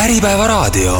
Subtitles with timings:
[0.00, 0.96] Äripäevaraadio.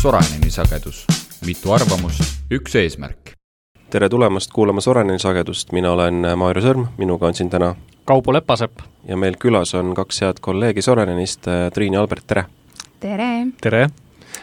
[0.00, 1.06] Soraineni sagedus,
[1.46, 3.16] mitu arvamust, üks eesmärk.
[3.90, 8.78] tere tulemast kuulama Soraineni sagedust, mina olen Maarja Sõrm, minuga on siin täna Kaubo Lepasepp.
[9.08, 12.44] ja meil külas on kaks head kolleegi Sorainenist, Triin ja Albert, tere!
[13.00, 13.46] tere!
[13.60, 13.88] tere!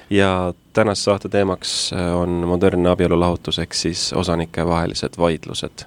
[0.09, 5.85] Ja tänase saate teemaks on modernne abielulahutus ehk siis osanikevahelised vaidlused.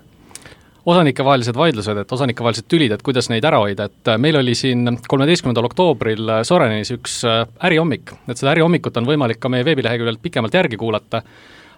[0.86, 5.68] osanikevahelised vaidlused, et osanikevahelised tülid, et kuidas neid ära hoida, et meil oli siin kolmeteistkümnendal
[5.68, 7.20] oktoobril Sorenis üks
[7.64, 11.22] ärihommik, et seda ärihommikut on võimalik ka meie veebileheküljelt pikemalt järgi kuulata,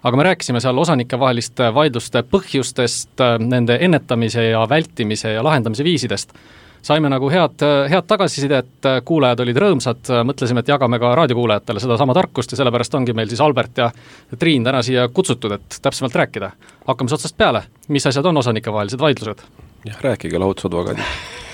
[0.03, 6.33] aga me rääkisime seal osanikevaheliste vaidluste põhjustest, nende ennetamise ja vältimise ja lahendamise viisidest
[6.81, 12.53] saime nagu head, head tagasisidet, kuulajad olid rõõmsad, mõtlesime, et jagame ka raadiokuulajatele sedasama tarkust
[12.53, 13.91] ja sellepärast ongi meil siis Albert ja
[14.39, 16.51] Triin täna siia kutsutud, et täpsemalt rääkida.
[16.87, 19.45] hakkame siis otsast peale, mis asjad on osanikevahelised vaidlused?
[19.85, 21.03] jah, rääkige lahutusadvokaadid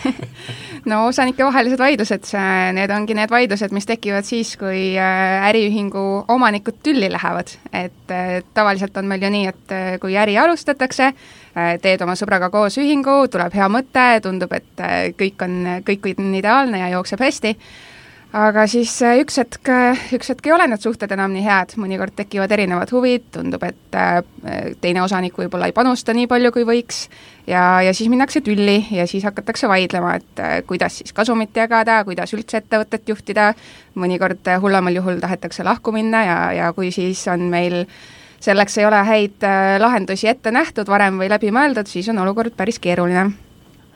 [0.90, 2.30] no osanikevahelised vaidlused,
[2.78, 7.56] need ongi need vaidlused, mis tekivad siis, kui äriühingu omanikud tülli lähevad.
[7.74, 8.16] et
[8.54, 11.12] tavaliselt on meil ju nii, et kui äri alustatakse,
[11.82, 16.82] teed oma sõbraga koos ühingu, tuleb hea mõte, tundub, et kõik on, kõik on ideaalne
[16.84, 17.54] ja jookseb hästi,
[18.38, 18.92] aga siis
[19.22, 19.72] üks hetk,
[20.18, 23.98] üks hetk ei ole need suhted enam nii head, mõnikord tekivad erinevad huvid, tundub, et
[24.84, 27.06] teine osanik võib-olla ei panusta nii palju, kui võiks,
[27.50, 32.36] ja, ja siis minnakse tülli ja siis hakatakse vaidlema, et kuidas siis kasumit jagada, kuidas
[32.38, 33.54] üldse ettevõtet juhtida,
[33.98, 37.98] mõnikord hullemal juhul tahetakse lahku minna ja, ja kui siis on meil äh,
[38.44, 42.56] selleks ei ole häid äh, lahendusi ette nähtud varem või läbi mõeldud, siis on olukord
[42.58, 43.30] päris keeruline.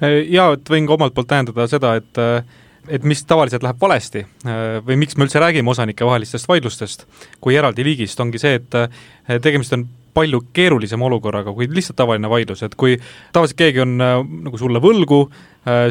[0.02, 2.42] Jaa, et võin ka omalt poolt tähendada seda, et äh,
[2.90, 7.06] et mis tavaliselt läheb valesti äh, või miks me üldse räägime osanike vahelistest vaidlustest
[7.40, 9.86] kui eraldi liigist, ongi see, et tegemist on
[10.18, 12.98] palju keerulisema olukorraga kui lihtsalt tavaline vaidlus, et kui
[13.32, 15.22] tavaliselt keegi on nagu sulle võlgu,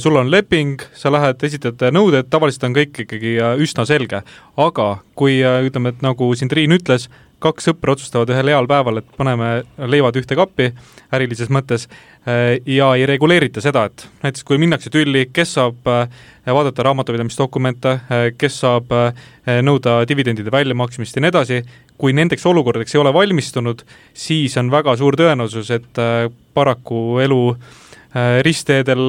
[0.03, 4.21] sul on leping, sa lähed, esitad nõuded, tavaliselt on kõik ikkagi üsna selge.
[4.61, 7.09] aga kui ütleme, et nagu siin Triin ütles,
[7.41, 9.51] kaks sõpra otsustavad ühel heal päeval, et paneme
[9.91, 10.71] leivad ühte kappi
[11.15, 16.21] ärilises mõttes äh, ja ei reguleerita seda, et näiteks kui minnakse tülli, kes saab äh,
[16.47, 18.93] vaadata raamatupidamisdokumente, äh, kes saab
[19.65, 21.61] nõuda dividendide väljamaksmist ja nii edasi,
[22.01, 23.83] kui nendeks olukordadeks ei ole valmistunud,
[24.15, 26.01] siis on väga suur tõenäosus, et
[26.55, 27.41] paraku elu
[28.47, 29.05] ristteedel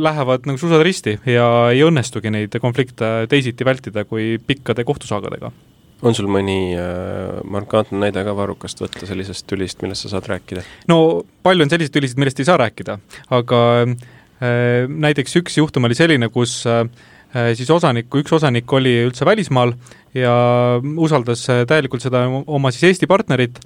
[0.00, 5.52] lähevad nagu susad risti ja ei õnnestugi neid konflikte teisiti vältida kui pikkade kohtusaagadega
[6.04, 10.64] on sul mõni äh, markantne näide ka varrukast võtta sellisest tülist, millest sa saad rääkida?
[10.92, 12.98] no palju on selliseid tülisid, millest ei saa rääkida,
[13.36, 16.84] aga äh, näiteks üks juhtum oli selline, kus äh,
[17.56, 19.74] siis osaniku, üks osanik oli üldse välismaal
[20.16, 20.36] ja
[20.96, 23.60] usaldas äh, täielikult seda oma siis Eesti partnerit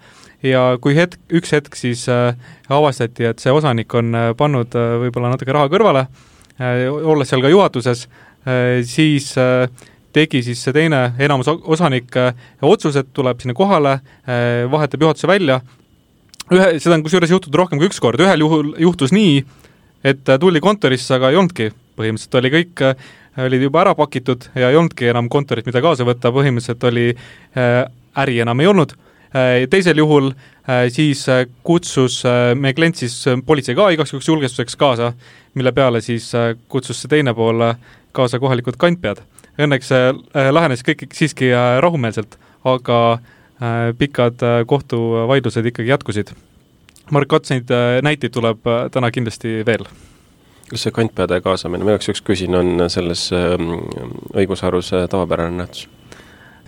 [0.47, 2.33] ja kui hetk, üks hetk siis äh,
[2.73, 7.45] avastati, et see osanik on äh, pannud äh, võib-olla natuke raha kõrvale äh,, olles seal
[7.45, 9.35] ka juhatuses äh,, siis
[10.15, 12.17] tegi siis see teine enamus osanik
[12.67, 15.61] otsused, tuleb sinna kohale, äh, vahetab juhatuse välja,
[16.51, 19.41] ühe, seda on kusjuures juhtunud rohkem kui üks kord, ühel juhul juhtus nii,
[20.05, 22.85] et äh, tuldi kontorisse, aga ei olnudki, põhimõtteliselt oli kõik,
[23.41, 27.07] olid juba ära pakitud ja ei olnudki enam kontorit, mida kaasa võtta, põhimõtteliselt oli,
[28.19, 28.95] äri enam ei olnud,
[29.71, 30.33] teisel juhul
[30.91, 31.23] siis
[31.63, 32.17] kutsus
[32.59, 33.15] meie klient siis
[33.47, 35.13] politsei ka igaks juhuks julgestuseks kaasa,
[35.55, 36.27] mille peale siis
[36.73, 37.63] kutsus see teine pool
[38.17, 39.23] kaasa kohalikud kantpead
[39.67, 42.37] õnneks äh, lahenes kõik siiski äh, rahumeelselt,
[42.69, 46.35] aga äh, pikad kohtuvaidlused ikkagi jätkusid.
[47.11, 47.71] Mark Ots, neid
[48.07, 49.83] näiteid tuleb täna kindlasti veel.
[50.71, 53.73] kas see kantpeade kaasamine, ma igaks juhuks küsin, on selles ähm,
[54.31, 55.89] õigusharus tavapärane nähtus?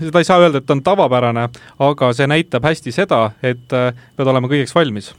[0.03, 1.47] seda ei saa öelda, et ta on tavapärane,
[1.87, 5.13] aga see näitab hästi seda, et pead olema kõigeks valmis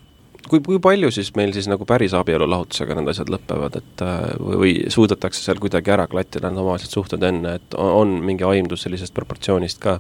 [0.50, 4.74] kui, kui palju siis meil siis nagu päris abielulahutusega need asjad lõpevad, et äh, või,
[4.94, 9.16] suudetakse seal kuidagi ära klattida need omavahelised suhted enne, et on, on mingi aimdus sellisest
[9.16, 10.00] proportsioonist ka?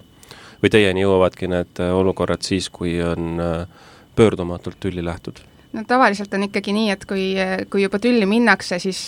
[0.63, 5.41] või teieni jõuavadki need äh, olukorrad siis, kui on äh, pöördumatult tülli lähtud?
[5.73, 7.23] no tavaliselt on ikkagi nii, et kui,
[7.71, 8.99] kui juba tülli minnakse, siis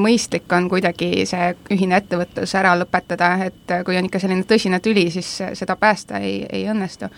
[0.00, 5.04] mõistlik on kuidagi see ühine ettevõtlus ära lõpetada, et kui on ikka selline tõsine tüli,
[5.12, 5.28] siis
[5.60, 7.10] seda päästa ei, ei õnnestu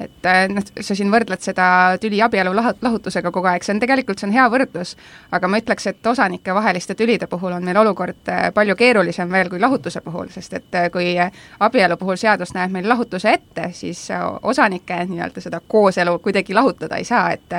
[0.00, 1.66] et äh, noh, sa siin võrdled seda
[2.02, 4.94] tüli abielu lah-, lahutusega kogu aeg, see on tegelikult, see on hea võrdlus,
[5.36, 9.62] aga ma ütleks, et osanikevaheliste tülide puhul on meil olukord äh, palju keerulisem veel kui
[9.62, 11.14] lahutuse puhul, sest et äh, kui
[11.60, 14.08] abielu puhul seadus näeb meil lahutuse ette, siis
[14.42, 17.54] osanike nii-öelda seda kooselu kuidagi lahutada ei saa, et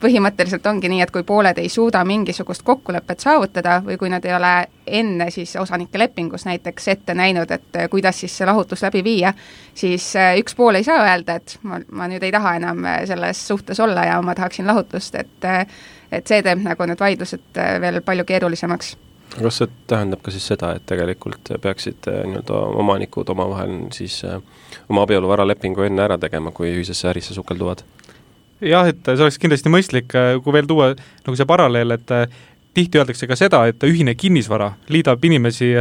[0.00, 4.34] põhimõtteliselt ongi nii, et kui pooled ei suuda mingisugust kokkulepet saavutada või kui nad ei
[4.36, 4.52] ole
[4.98, 9.32] enne siis osanike lepingus näiteks ette näinud, et kuidas siis see lahutus läbi viia,
[9.74, 13.80] siis üks pool ei saa öelda, et ma, ma nüüd ei taha enam selles suhtes
[13.80, 15.48] olla ja ma tahaksin lahutust, et
[16.10, 18.96] et see teeb nagu need vaidlused veel palju keerulisemaks
[19.30, 25.86] kas see tähendab ka siis seda, et tegelikult peaksid nii-öelda omanikud omavahel siis oma abieluvaralepingu
[25.86, 27.84] enne ära tegema, kui ühisesse ärisse sukelduvad?
[28.60, 32.40] jah, et see oleks kindlasti mõistlik, äh, kui veel tuua nagu see paralleel, et äh,
[32.74, 35.72] tihti öeldakse ka seda, et ühine kinnisvara liidab inimesi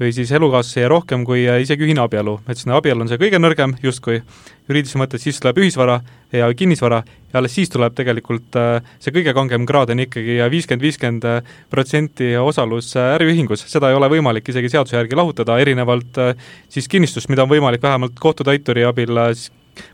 [0.00, 3.40] või siis elukaaslasi rohkem kui äh, isegi ühine abielu, et siis abielu on see kõige
[3.42, 4.22] nõrgem justkui.
[4.66, 6.00] Juriidilises mõttes, siis tuleb ühisvara
[6.34, 8.56] ja kinnisvara ja alles siis tuleb tegelikult
[8.98, 11.26] see kõige kangem kraad on ikkagi viiskümmend, viiskümmend
[11.70, 16.18] protsenti osalus äriühingus, seda ei ole võimalik isegi seaduse järgi lahutada, erinevalt
[16.66, 19.14] siis kinnistust, mida on võimalik vähemalt kohtutäituri abil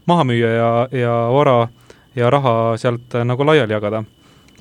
[0.07, 1.69] maha müüa ja, ja vara
[2.17, 4.05] ja raha sealt äh, nagu laiali jagada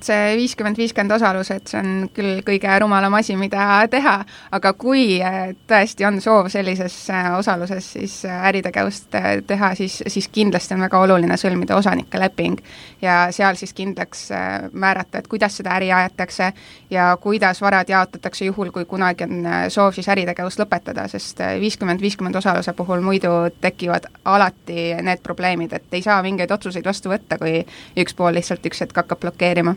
[0.05, 4.15] see viiskümmend, viiskümmend osalus, et see on küll kõige rumalam asi, mida teha,
[4.55, 9.11] aga kui äh, tõesti on soov sellises äh, osaluses siis äh, äritegevust
[9.47, 12.59] teha, siis, siis kindlasti on väga oluline sõlmida osanike leping
[13.01, 14.27] ja seal siis kindlaks
[14.73, 16.51] määrata, et kuidas seda äri aetakse
[16.89, 22.37] ja kuidas varad jaotatakse juhul, kui kunagi on soov siis äritegevust lõpetada, sest viiskümmend, viiskümmend
[22.41, 23.31] osaluse puhul muidu
[23.61, 27.61] tekivad alati need probleemid, et ei saa mingeid otsuseid vastu võtta, kui
[27.97, 29.75] üks pool lihtsalt üks hetk hakkab blokeerima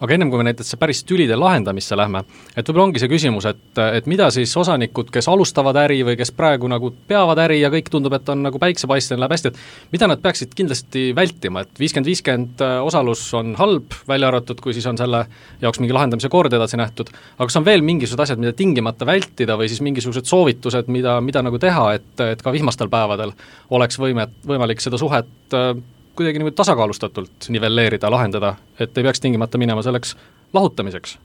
[0.00, 2.22] aga ennem kui me näiteks päris tülide lahendamisse lähme,
[2.52, 6.32] et võib-olla ongi see küsimus, et, et mida siis osanikud, kes alustavad äri või kes
[6.36, 10.10] praegu nagu peavad äri ja kõik tundub, et on nagu päiksepaistmine, läheb hästi, et mida
[10.10, 14.86] nad peaksid kindlasti vältima, et viiskümmend, viiskümmend äh, osalus on halb, välja arvatud, kui siis
[14.90, 15.24] on selle
[15.64, 19.56] jaoks mingi lahendamise kord edasi nähtud, aga kas on veel mingisugused asjad, mida tingimata vältida
[19.58, 23.32] või siis mingisugused soovitused, mida, mida nagu teha, et, et ka vihmastel päevadel
[23.76, 25.72] oleks võimet, võimalik seda suhet äh,
[26.16, 30.16] kuidagi niimoodi tasakaalustatult nivelleerida, lahendada, et ei peaks tingimata minema selleks
[30.56, 31.18] lahutamiseks?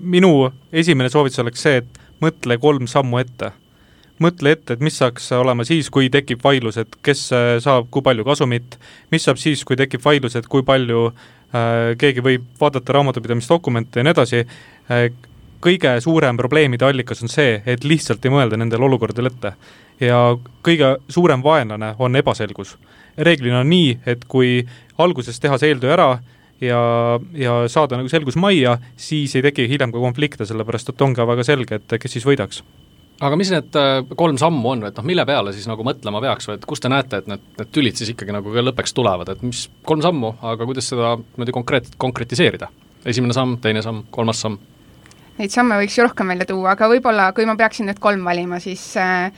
[0.00, 3.52] Minu esimene soovitus oleks see, et mõtle kolm sammu ette.
[4.20, 8.02] mõtle ette, et mis saaks olema siis, kui tekib vaidlus, et kes äh, saab kui
[8.04, 8.76] palju kasumit,
[9.10, 14.04] mis saab siis, kui tekib vaidlus, et kui palju äh, keegi võib vaadata raamatupidamisdokumente ja
[14.04, 15.06] nii edasi äh,,
[15.64, 19.52] kõige suurem probleemide allikas on see, et lihtsalt ei mõelda nendele olukordadele ette.
[20.00, 20.20] ja
[20.64, 22.76] kõige suurem vaenlane on ebaselgus
[23.18, 24.60] reeglina on nii, et kui
[25.00, 26.10] alguses teha see eeltöö ära
[26.60, 26.82] ja,
[27.36, 31.26] ja saada nagu selgus majja, siis ei teki hiljem ka konflikte, sellepärast et on ka
[31.28, 32.62] väga selge, et kes siis võidaks
[33.20, 36.48] aga mis need äh, kolm sammu on, et noh, mille peale siis nagu mõtlema peaks
[36.48, 39.32] või et kus te näete, et need, need tülid siis ikkagi nagu ka lõppeks tulevad,
[39.32, 42.70] et mis kolm sammu, aga kuidas seda niimoodi konkreet-, konkretiseerida?
[43.08, 44.58] esimene samm, teine samm, kolmas samm?
[45.38, 48.60] Neid samme võiks ju rohkem välja tuua, aga võib-olla kui ma peaksin nüüd kolm valima,
[48.60, 49.32] siis Äh,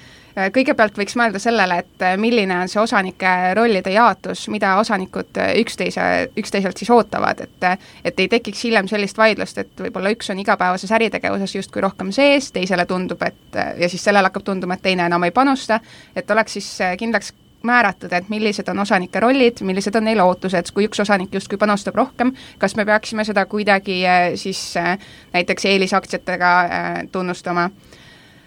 [0.53, 5.53] kõigepealt võiks mõelda sellele, et äh, milline on see osanike rollide jaotus, mida osanikud äh,
[5.61, 6.07] üksteise,
[6.39, 7.69] üksteiselt siis ootavad, et
[8.05, 12.51] et ei tekiks hiljem sellist vaidlust, et võib-olla üks on igapäevases äritegevuses justkui rohkem sees,
[12.53, 15.81] teisele tundub, et ja siis sellele hakkab tunduma, et teine enam ei panusta,
[16.17, 16.69] et oleks siis
[16.99, 17.33] kindlaks
[17.63, 21.95] määratud, et millised on osanike rollid, millised on neil ootused, kui üks osanik justkui panustab
[21.95, 24.01] rohkem, kas me peaksime seda kuidagi
[24.41, 24.75] siis
[25.33, 26.53] näiteks eelisaktsiatega
[27.13, 27.71] tunnustama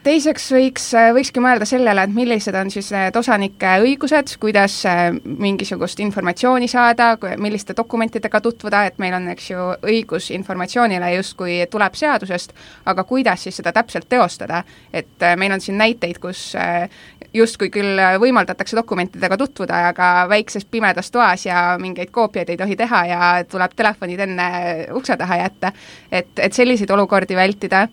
[0.06, 0.86] teiseks võiks,
[1.16, 7.16] võikski mõelda sellele, et millised on siis need osanike õigused, kuidas äh, mingisugust informatsiooni saada,
[7.42, 12.54] milliste dokumentidega tutvuda, et meil on, eks ju, õigus informatsioonile justkui tuleb seadusest,
[12.92, 14.62] aga kuidas siis seda täpselt teostada,
[14.94, 16.86] et äh, meil on siin näiteid, kus äh,
[17.34, 23.06] justkui küll võimaldatakse dokumentidega tutvuda, aga väikses pimedas toas ja mingeid koopiaid ei tohi teha
[23.10, 24.50] ja tuleb telefonid enne
[24.96, 25.74] ukse taha jätta,
[26.12, 27.88] et, et selliseid olukordi vältida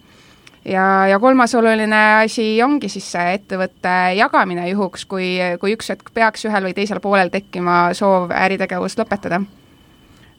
[0.65, 6.13] ja, ja kolmas oluline asi ongi siis see ettevõtte jagamine juhuks, kui, kui üks hetk
[6.15, 9.43] peaks ühel või teisel poolel tekkima soov äritegevust lõpetada.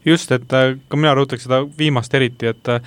[0.06, 2.82] just, et äh, ka mina rõhutaks seda viimast eriti, et äh,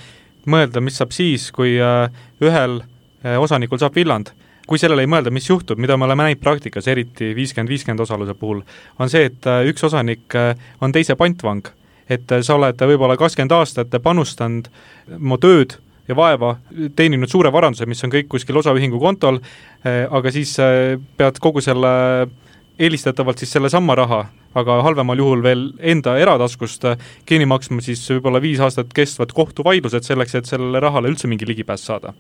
[0.47, 2.83] mõelda, mis saab siis, kui äh, ühel
[3.26, 4.31] osanikul saab villand
[4.66, 8.35] kui sellele ei mõelda, mis juhtub, mida me oleme näinud praktikas, eriti viiskümmend, viiskümmend osaluse
[8.35, 8.64] puhul,
[8.99, 10.35] on see, et üks osanik
[10.83, 11.69] on teise pantvang.
[12.11, 14.69] et sa oled võib-olla kakskümmend aastat panustanud
[15.19, 15.76] oma tööd
[16.09, 16.57] ja vaeva,
[16.97, 19.41] teeninud suure varanduse, mis on kõik kuskil osaühingu kontol,
[19.85, 21.93] eh, aga siis eh, pead kogu selle
[22.79, 24.21] eelistatavalt siis sellesama raha,
[24.57, 30.07] aga halvemal juhul veel enda erataskust eh, kinni maksma siis võib-olla viis aastat kestvad kohtuvaidlused
[30.07, 32.15] selleks, et sellele rahale üldse mingi ligipääs saada.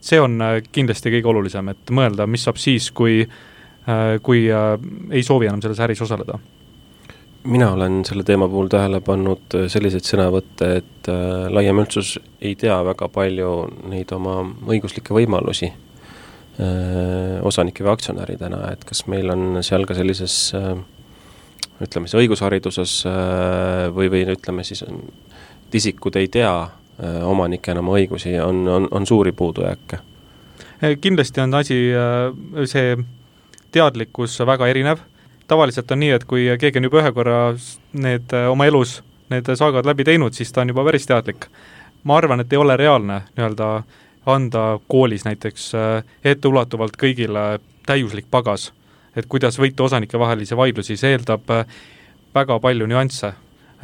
[0.00, 0.38] see on
[0.72, 3.24] kindlasti kõige olulisem, et mõelda, mis saab siis, kui,
[4.22, 6.38] kui ei soovi enam selles äris osaleda
[7.46, 12.54] mina olen selle teema puhul tähele pannud äh, selliseid sõnavõtte, et äh, laiem üldsus ei
[12.58, 13.50] tea väga palju
[13.90, 20.54] neid oma õiguslikke võimalusi äh, osanike või aktsionäridena, et kas meil on seal ka sellises
[21.76, 22.92] ütleme siis õigushariduses
[23.92, 26.52] või, või ütleme siis, et isikud ei tea
[27.28, 29.98] omanikena oma õigusi, on, on, on suuri puudujääke?
[31.00, 31.76] kindlasti on asi,
[32.68, 32.96] see
[33.76, 35.04] teadlikkus väga erinev,
[35.48, 37.38] tavaliselt on nii, et kui keegi on juba ühe korra
[37.92, 39.00] need oma elus,
[39.30, 41.46] need saagad läbi teinud, siis ta on juba päris teadlik.
[42.04, 43.82] ma arvan, et ei ole reaalne nii-öelda
[44.26, 45.72] anda koolis näiteks
[46.24, 48.72] etteulatuvalt kõigile täiuslik pagas,
[49.16, 51.50] et kuidas võita osanike vahelisi vaidlusi, see eeldab
[52.34, 53.32] väga palju nüansse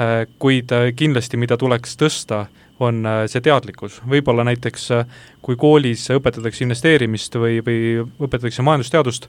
[0.00, 2.46] Äh, kuid äh, kindlasti, mida tuleks tõsta,
[2.80, 4.86] on äh, see teadlikkus, võib-olla näiteks
[5.44, 9.28] kui koolis õpetatakse investeerimist või, või õpetatakse majandusteadust,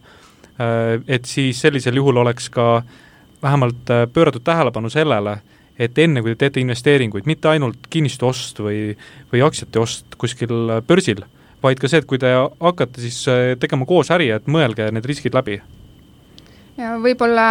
[0.60, 2.84] et siis sellisel juhul oleks ka
[3.44, 5.38] vähemalt pööratud tähelepanu sellele,
[5.80, 8.94] et enne, kui te teete investeeringuid, mitte ainult kinnistu ost või,
[9.32, 11.24] või aktsiate ost kuskil börsil,
[11.64, 13.24] vaid ka see, et kui te hakkate siis
[13.60, 15.60] tegema koos äri, et mõelge need riskid läbi
[16.78, 17.46] ja võib-olla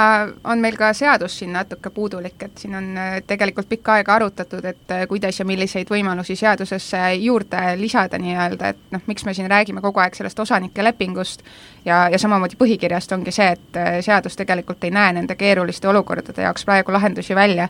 [0.50, 4.64] on meil ka seadus siin natuke puudulik, et siin on äh, tegelikult pikka aega arutatud,
[4.64, 9.50] et äh, kuidas ja milliseid võimalusi seadusesse juurde lisada nii-öelda, et noh, miks me siin
[9.50, 11.46] räägime kogu aeg sellest osanike lepingust.
[11.84, 16.42] Ja, ja samamoodi põhikirjast ongi see, et äh, seadus tegelikult ei näe nende keeruliste olukordade
[16.42, 17.68] jaoks praegu lahendusi välja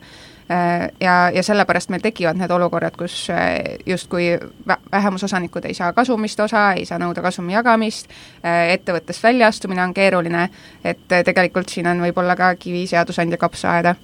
[1.00, 4.38] ja, ja sellepärast meil tekivad need olukorrad, kus äh, justkui
[4.92, 8.10] vähemusosanikud ei saa kasumist osa, ei saa nõuda kasumi jagamist,
[8.44, 10.48] äh, ettevõttest väljaastumine on keeruline,
[10.84, 13.94] et tegelikult siin on võib-olla ka kivi seadusandja kapsaaeda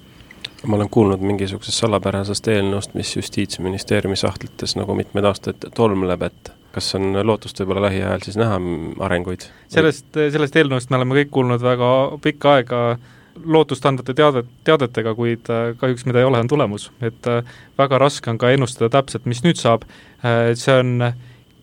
[0.67, 6.95] ma olen kuulnud mingisugusest salapärasest eelnõust, mis Justiitsministeeriumi sahtlites nagu mitmeid aastaid tolmleb, et kas
[6.95, 8.59] on lootust võib-olla lähiajal siis näha
[9.05, 9.47] arenguid?
[9.71, 11.93] sellest, sellest eelnõust me oleme kõik kuulnud väga
[12.23, 13.07] pikka aega äh,
[13.45, 16.89] lootustandvate teadet, teadetega, kuid äh, kahjuks mida ei ole, on tulemus.
[17.01, 17.43] et äh,
[17.77, 19.85] väga raske on ka ennustada täpselt, mis nüüd saab,
[20.23, 21.11] äh, see on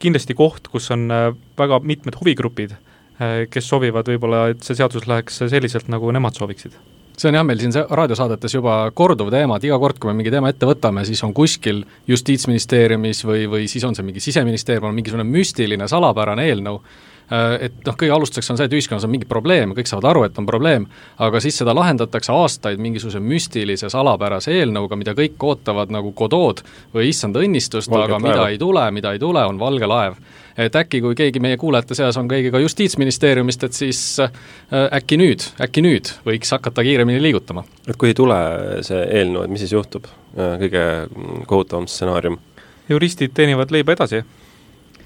[0.02, 1.08] kindlasti koht, kus on
[1.56, 2.74] väga mitmed huvigrupid,
[3.48, 6.74] kes soovivad võib-olla, et see seadus läheks selliselt, nagu nemad sooviksid
[7.16, 10.28] see on jah, meil siin raadiosaadetes juba korduv teema, et iga kord, kui me mingi
[10.34, 11.80] teema ette võtame, siis on kuskil
[12.12, 17.80] Justiitsministeeriumis või, või siis on see mingi Siseministeerium, on mingisugune müstiline salapärane eelnõu, Äh, et
[17.86, 20.46] noh, kõige alustuseks on see, et ühiskonnas on mingi probleem, kõik saavad aru, et on
[20.46, 20.86] probleem,
[21.22, 26.62] aga siis seda lahendatakse aastaid mingisuguse müstilise salapärase eelnõuga, mida kõik ootavad nagu Godot
[26.94, 28.54] või issanda õnnistust, aga mida laevad.
[28.54, 30.20] ei tule, mida ei tule, on valge laev.
[30.56, 34.30] et äkki, kui keegi meie kuulajate seas on keegi ka Justiitsministeeriumist, et siis äh,
[34.94, 37.64] äkki nüüd, äkki nüüd võiks hakata kiiremini liigutama.
[37.88, 38.38] et kui ei tule
[38.86, 40.06] see eelnõu, et mis siis juhtub,
[40.38, 40.86] äh, kõige
[41.46, 42.38] kohutavam stsenaarium?
[42.88, 44.22] juristid teenivad leiba edasi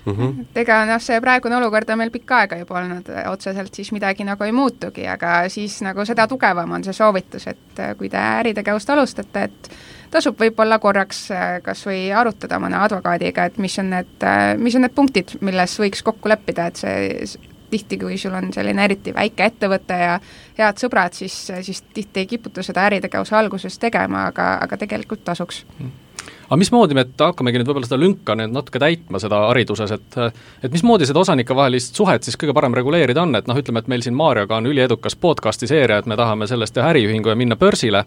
[0.05, 0.13] mm.
[0.13, 0.41] -hmm.
[0.41, 4.25] et ega noh, see praegune olukord on meil pikka aega juba olnud, otseselt siis midagi
[4.25, 8.19] nagu ei muutugi, aga siis nagu seda tugevam on see soovitus, et äh, kui te
[8.19, 9.71] äritegevust alustate, et
[10.11, 14.29] tasub võib-olla korraks äh, kas või arutada mõne advokaadiga, et mis on need,
[14.59, 17.25] mis on need punktid, milles võiks kokku leppida, et see
[17.71, 20.21] tihti, kui sul on selline eriti väike ettevõte ja
[20.59, 25.65] head sõbrad, siis, siis tihti ei kiputa seda äritegevuse alguses tegema, aga, aga tegelikult tasuks
[25.79, 25.91] mm
[26.51, 30.19] aga mismoodi me hakkamegi nüüd võib-olla seda lünka nüüd natuke täitma, seda hariduses, et
[30.67, 34.03] et mismoodi seda osanikevahelist suhet siis kõige parem reguleerida on, et noh, ütleme, et meil
[34.03, 38.03] siin Maarjaga on üliedukas podcast'i seeria, et me tahame sellest teha äriühingu ja minna börsile,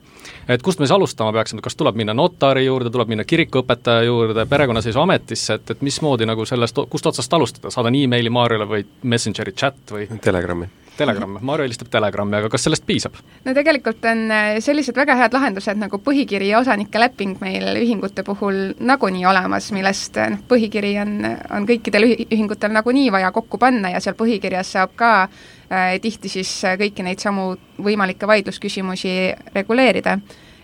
[0.48, 4.46] et kust me siis alustama peaksime, kas tuleb minna notari juurde, tuleb minna kirikuõpetaja juurde,
[4.52, 9.96] perekonnaseisuametisse, et, et mismoodi nagu sellest, kust otsast alustada, saadan emaili Maarjale või Messengeri chat
[9.96, 10.10] või?
[10.22, 10.68] Telegrami.
[10.98, 13.16] Telegram, Maarja helistab Telegrami, aga kas sellest piisab?
[13.46, 18.22] no tegelikult on äh, sellised väga head lahendused nagu põhikiri ja osanike leping meil ühingute
[18.24, 18.33] puhul
[18.80, 21.18] nagunii olemas, millest äh, noh, põhikiri on,
[21.58, 26.56] on kõikidel ühingutel nagunii vaja kokku panna ja seal põhikirjas saab ka äh, tihti siis
[26.80, 29.14] kõiki neid samu võimalikke vaidlusküsimusi
[29.56, 30.18] reguleerida.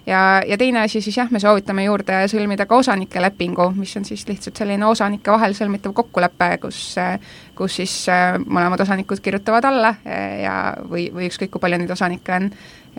[0.10, 4.08] Ja, ja teine asi siis jah, me soovitame juurde sõlmida ka osanike lepingu, mis on
[4.08, 6.80] siis lihtsalt selline osanike vahel sõlmitav kokkulepe, kus,
[7.58, 11.94] kus siis äh, mõlemad osanikud kirjutavad alla äh, ja või, või ükskõik, kui palju neid
[11.94, 12.50] osanikke on,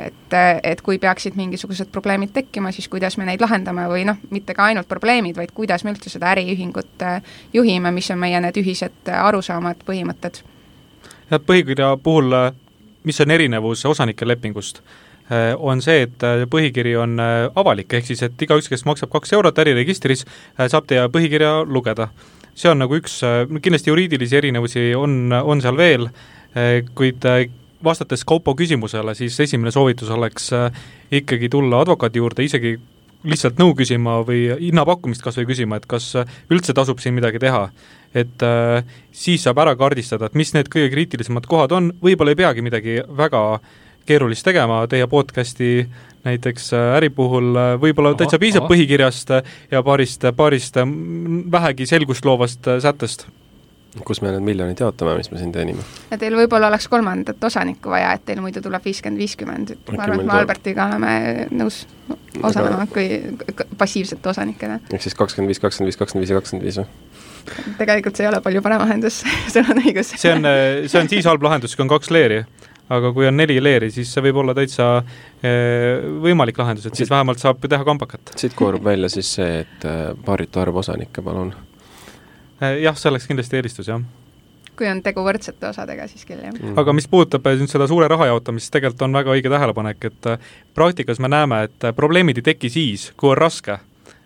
[0.07, 4.55] et, et kui peaksid mingisugused probleemid tekkima, siis kuidas me neid lahendame või noh, mitte
[4.55, 7.21] ka ainult probleemid, vaid kuidas me üldse seda äriühingut äh,
[7.53, 10.43] juhime, mis on meie need ühised arusaamad, põhimõtted.
[11.31, 12.35] jah, põhikirja puhul
[13.05, 14.83] mis on erinevus osanike lepingust?
[15.31, 19.13] Äh, on see, et äh, põhikiri on äh, avalik, ehk siis et igaüks, kes maksab
[19.13, 20.25] kaks eurot äriregistris,
[20.59, 22.09] saab teie põhikirja lugeda.
[22.55, 23.21] see on nagu üks,
[23.63, 26.09] kindlasti juriidilisi erinevusi on, on seal veel,
[26.99, 27.25] kuid
[27.85, 30.51] vastates Kaupo küsimusele, siis esimene soovitus oleks
[31.11, 32.75] ikkagi tulla advokaadi juurde, isegi
[33.25, 36.15] lihtsalt nõu küsima või hinnapakkumist kas või küsima, et kas
[36.53, 37.69] üldse tasub siin midagi teha.
[38.15, 42.41] et äh, siis saab ära kaardistada, et mis need kõige kriitilisemad kohad on, võib-olla ei
[42.41, 43.69] peagi midagi väga äh,
[44.11, 45.87] keerulist tegema, teie podcasti
[46.25, 48.73] näiteks äh, äri puhul äh, võib-olla täitsa piisab aha.
[48.73, 50.77] põhikirjast äh, ja paarist, paarist
[51.53, 53.29] vähegi selgust loovast sättest
[54.07, 55.85] kus me need miljonid jaotame, mis me siin teenime?
[56.11, 60.23] ja teil võib-olla oleks kolmandat osanikku vaja, et teil muidu tuleb viiskümmend, viiskümmend, ma arvan,
[60.23, 61.15] et me Albertiga oleme
[61.51, 61.83] nõus
[62.43, 63.09] osalema kui
[63.79, 64.81] passiivsete osanikena.
[64.93, 67.75] ehk siis kakskümmend viis, kakskümmend viis, kakskümmend viis ja kakskümmend viis või?
[67.81, 70.15] tegelikult see ei ole palju parem lahendus sul on õigus.
[70.17, 70.51] see on,
[70.87, 72.45] see on siis halb lahendus, kui on kaks leeri
[72.91, 77.11] aga kui on neli leeri, siis see võib olla täitsa eh, võimalik lahendus, et siis
[77.11, 78.35] vähemalt saab teha kambakat.
[78.39, 79.91] siit koorub välja siis see, et
[80.27, 81.53] paaritu arv osanikke, palun
[82.61, 84.03] jah, see oleks kindlasti eelistus, jah.
[84.79, 86.55] Kui on tegu võrdsete osadega, siis küll, jah.
[86.55, 86.79] Mm..
[86.81, 90.09] aga mis puudutab äh, nüüd seda suure raha jaotamist, siis tegelikult on väga õige tähelepanek,
[90.09, 93.79] et äh, praktikas me näeme, et probleemid ei teki siis, kui on raske.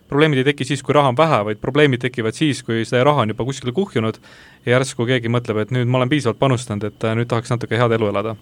[0.08, 3.24] probleemid ei teki siis, kui raha on vähe, vaid probleemid tekivad siis, kui see raha
[3.24, 4.20] on juba kuskile kuhjunud
[4.66, 7.96] ja järsku keegi mõtleb, et nüüd ma olen piisavalt panustanud, et nüüd tahaks natuke head
[7.98, 8.36] elu elada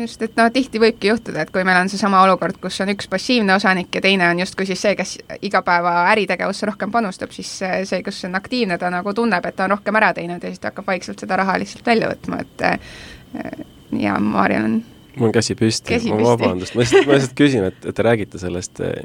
[0.00, 3.08] just, et no tihti võibki juhtuda, et kui meil on seesama olukord, kus on üks
[3.10, 8.00] passiivne osanik ja teine on justkui siis see, kes igapäeva äritegevusse rohkem panustab, siis see,
[8.06, 10.72] kes on aktiivne, ta nagu tunneb, et ta on rohkem ära teinud ja siis ta
[10.72, 13.54] hakkab vaikselt seda raha lihtsalt välja võtma, et äh,
[14.00, 14.82] ja Maarjal on
[15.14, 18.40] mul on käsi püsti, ma vabandust, ma lihtsalt, ma lihtsalt küsin, et, et te räägite
[18.42, 18.96] sellest äh,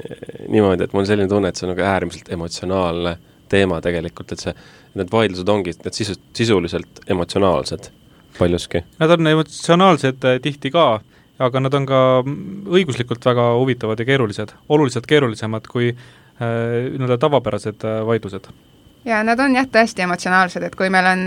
[0.47, 3.17] niimoodi, et mul on selline tunne, et see on nagu äärmiselt emotsionaalne
[3.49, 4.53] teema tegelikult, et see,
[4.97, 7.91] need vaidlused ongi, need sisu, sisuliselt emotsionaalsed
[8.39, 8.83] paljuski?
[8.99, 10.87] Nad on emotsionaalsed eh, tihti ka,
[11.39, 11.99] aga nad on ka
[12.79, 16.01] õiguslikult väga huvitavad ja keerulised, oluliselt keerulisemad kui äh,
[16.41, 18.51] nii-öelda tavapärased äh, vaidlused.
[19.05, 21.25] ja nad on jah, tõesti emotsionaalsed, et kui meil on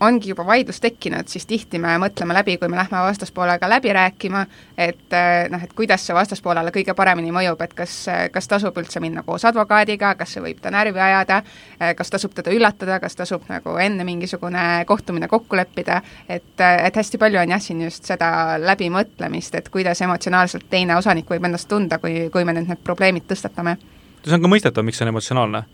[0.00, 4.42] ongi juba vaidlus tekkinud, siis tihti me mõtleme läbi, kui me lähme vastaspoolega läbi rääkima,
[4.78, 7.94] et eh, noh, et kuidas see vastaspoolele kõige paremini mõjub, et kas,
[8.32, 11.40] kas tasub üldse minna koos advokaadiga, kas see võib ta närvi ajada,
[11.80, 17.00] eh, kas tasub teda üllatada, kas tasub nagu enne mingisugune kohtumine kokku leppida, et, et
[17.00, 21.70] hästi palju on jah, siin just seda läbimõtlemist, et kuidas emotsionaalselt teine osanik võib ennast
[21.72, 23.78] tunda, kui, kui me nüüd need probleemid tõstatame.
[24.26, 25.64] see on ka mõistetav, miks see on emotsionaalne.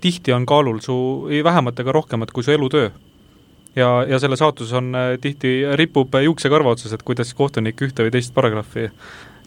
[0.00, 2.90] tihti on kaalul su ei vähemat ega rohkemat kui su elutöö
[3.78, 8.14] ja, ja selle saatus on äh, tihti, ripub juuksekarva otsas, et kuidas kohtunik ühte või
[8.14, 8.90] teist paragrahvi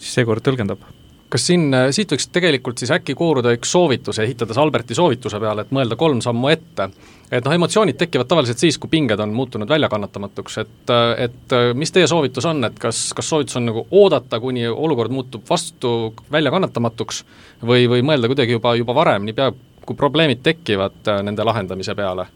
[0.02, 0.84] siis seekord tõlgendab
[1.32, 5.64] kas siin, äh, siit võiks tegelikult siis äkki kooruda üks soovitus, ehitades Alberti soovituse peale,
[5.64, 6.90] et mõelda kolm sammu ette.
[7.32, 11.92] et noh, emotsioonid tekivad tavaliselt siis, kui pinged on muutunud väljakannatamatuks, et, äh, et mis
[11.92, 17.24] teie soovitus on, et kas, kas soovitus on nagu oodata, kuni olukord muutub vastu väljakannatamatuks
[17.64, 19.54] või, või mõelda kuidagi juba, juba varem, niipea
[19.86, 22.28] kui probleemid tekivad nende lahendamise peale?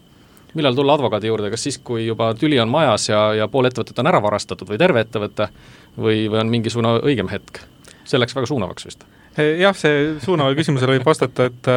[0.56, 4.00] Millal tulla advokaadi juurde, kas siis, kui juba tüli on majas ja, ja pool ettevõtet
[4.02, 5.50] on ära varastatud või terve ettevõte
[5.98, 7.64] või, või on mingisugune õigem hetk?
[8.06, 9.06] see läks väga suunavaks vist.
[9.36, 11.70] Eh, jah, see suunavale küsimusele võib vastata, et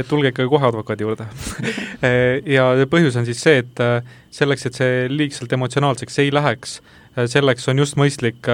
[0.00, 1.28] et tulge ikka kohe advokaadi juurde.
[2.02, 3.80] Eh, ja põhjus on siis see, et
[4.34, 6.80] selleks, et see liigselt emotsionaalseks ei läheks,
[7.30, 8.48] selleks on just mõistlik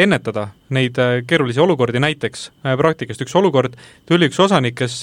[0.00, 0.96] ennetada neid
[1.28, 2.46] keerulisi olukordi, näiteks
[2.80, 3.76] praktikast üks olukord,
[4.08, 5.02] tuli üks osanik, kes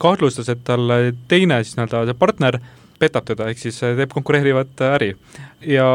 [0.00, 0.88] kahtlustas, et tal
[1.28, 2.62] teine siis nii-öelda partner
[3.00, 5.10] petab teda, ehk siis äh, teeb konkureerivat äh, äri.
[5.66, 5.86] ja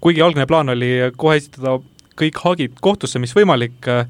[0.00, 1.78] kuigi algne plaan oli kohe esitada
[2.16, 4.06] kõik hagid kohtusse, mis võimalik, äh,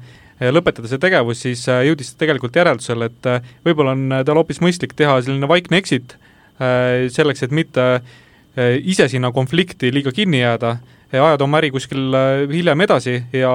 [0.53, 3.29] lõpetada see tegevus, siis jõudis ta tegelikult järeldusele, et
[3.65, 6.13] võib-olla on tal hoopis mõistlik teha selline vaikne exit,
[7.09, 7.85] selleks, et mitte
[8.85, 10.75] ise sinna konflikti liiga kinni jääda,
[11.09, 12.13] ajada oma äri kuskil
[12.53, 13.49] hiljem edasi ja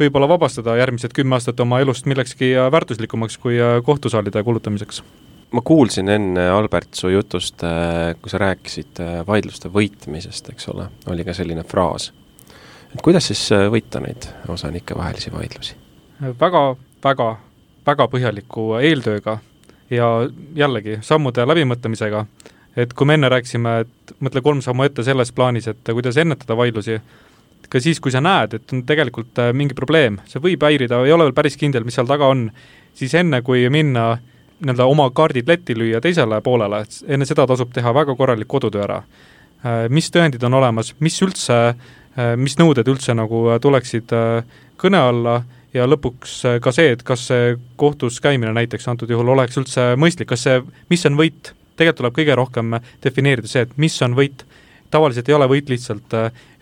[0.00, 5.04] võib-olla vabastada järgmised kümme aastat oma elust millekski väärtuslikumaks kui kohtusaalide kulutamiseks
[5.52, 10.88] ma kuulsin enne, Albert, su jutust, äh, kui sa rääkisid äh, vaidluste võitmisest, eks ole,
[11.12, 12.12] oli ka selline fraas.
[12.94, 15.76] et kuidas siis äh, võita neid osanikevahelisi vaidlusi?
[16.40, 16.62] väga,
[17.04, 17.28] väga,
[17.86, 19.38] väga põhjaliku eeltööga
[19.90, 20.08] ja
[20.56, 22.24] jällegi, sammude läbimõtlemisega,
[22.76, 26.56] et kui me enne rääkisime, et mõtle kolm sammu ette selles plaanis, et kuidas ennetada
[26.56, 27.00] vaidlusi,
[27.68, 31.28] ka siis, kui sa näed, et on tegelikult mingi probleem, see võib häirida, ei ole
[31.28, 32.48] veel päris kindel, mis seal taga on,
[32.96, 34.31] siis enne, kui minna äh,
[34.62, 38.84] nii-öelda oma kaardid letti lüüa teisele poolele, et enne seda tasub teha väga korralik kodutöö
[38.84, 39.00] ära.
[39.62, 45.00] Äh, mis tõendid on olemas, mis üldse, äh, mis nõuded üldse nagu tuleksid äh, kõne
[45.02, 45.42] alla
[45.74, 50.28] ja lõpuks ka see, et kas see kohtus käimine näiteks antud juhul oleks üldse mõistlik,
[50.34, 50.60] kas see,
[50.92, 54.44] mis on võit, tegelikult tuleb kõige rohkem defineerida see, et mis on võit.
[54.92, 56.12] tavaliselt ei ole võit lihtsalt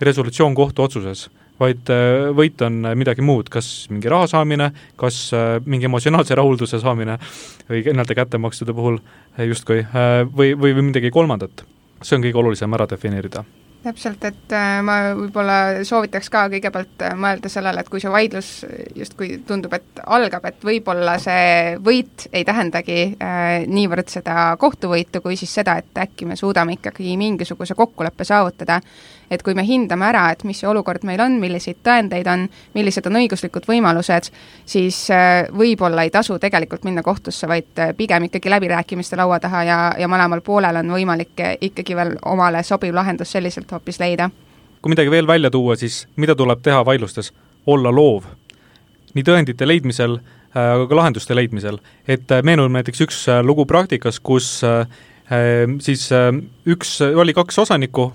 [0.00, 1.26] resolutsioon kohtuotsuses
[1.60, 4.70] vaid äh, võit on midagi muud, kas mingi raha saamine,
[5.00, 7.18] kas äh, mingi emotsionaalse rahulduse saamine
[7.68, 9.84] või nii-öelda kättemaksude puhul äh, justkui,
[10.34, 11.64] või, või, või midagi kolmandat.
[12.02, 13.44] see on kõige olulisem ära defineerida
[13.80, 14.52] täpselt, et
[14.84, 18.50] ma võib-olla soovitaks ka kõigepealt mõelda sellele, et kui see vaidlus
[18.96, 25.38] justkui tundub, et algab, et võib-olla see võit ei tähendagi äh, niivõrd seda kohtuvõitu, kui
[25.40, 28.82] siis seda, et äkki me suudame ikkagi mingisuguse kokkuleppe saavutada
[29.30, 33.06] et kui me hindame ära, et mis see olukord meil on, milliseid tõendeid on, millised
[33.06, 34.30] on õiguslikud võimalused,
[34.66, 39.62] siis äh, võib-olla ei tasu tegelikult minna kohtusse, vaid äh, pigem ikkagi läbirääkimiste laua taha
[39.64, 44.30] ja, ja mõlemal poolel on võimalik ikkagi veel omale sobiv lahendus selliselt hoopis leida.
[44.82, 47.32] kui midagi veel välja tuua, siis mida tuleb teha vaidlustes?
[47.66, 48.24] olla loov.
[49.14, 51.78] nii tõendite leidmisel Äh, aga ka lahenduste leidmisel.
[52.10, 54.60] et äh, meenub näiteks üks äh, lugu praktikas, kus
[55.78, 56.08] siis
[56.66, 58.08] üks, oli kaks osanikku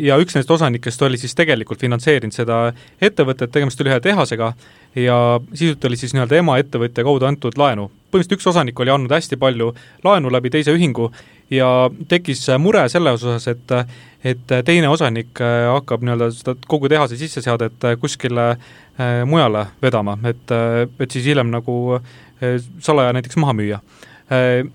[0.00, 2.60] ja üks nendest osanikest oli siis tegelikult finantseerinud seda
[3.02, 4.52] ettevõtet, tegemist oli ühe tehasega,
[4.96, 5.16] ja
[5.52, 7.90] sisuliselt oli siis nii-öelda emaettevõtja kaudu antud laenu.
[8.10, 11.10] põhimõtteliselt üks osanik oli andnud hästi palju laenu läbi teise ühingu
[11.50, 13.76] ja tekkis mure selle osas, et
[14.24, 15.38] et teine osanik
[15.74, 18.56] hakkab nii-öelda seda kogu tehase sisseseadet kuskile
[19.00, 23.80] Äh, mujale vedama, et, äh, et siis hiljem nagu äh, salaja näiteks maha müüa.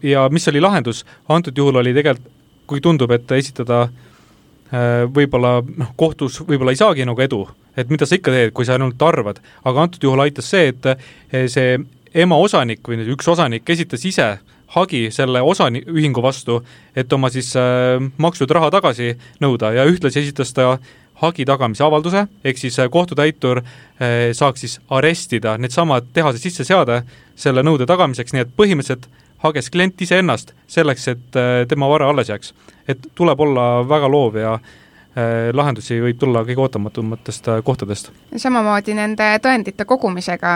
[0.04, 2.32] Ja mis oli lahendus, antud juhul oli tegelikult,
[2.67, 3.86] kui tundub, et esitada
[5.16, 7.44] võib-olla noh, kohtus võib-olla ei saagi nagu edu,
[7.78, 11.50] et mida sa ikka teed, kui sa ainult arvad, aga antud juhul aitas see, et
[11.52, 11.78] see
[12.16, 14.34] ema osanik või üks osanik esitas ise
[14.76, 16.60] hagi selle osaühingu vastu,
[16.96, 20.78] et oma siis äh, makstud raha tagasi nõuda ja ühtlasi esitas ta
[21.22, 27.04] hagi tagamise avalduse, ehk siis äh, kohtutäitur äh, saaks siis arestida needsamad tehase sisseseade
[27.40, 29.08] selle nõude tagamiseks, nii et põhimõtteliselt
[29.46, 32.54] hages klient iseennast selleks, et äh, tema vara alles jääks.
[32.88, 34.60] et tuleb olla väga loov ja
[35.56, 38.10] lahendusi võib tulla kõige ootamatumatest kohtadest.
[38.36, 40.50] samamoodi nende tõendite kogumisega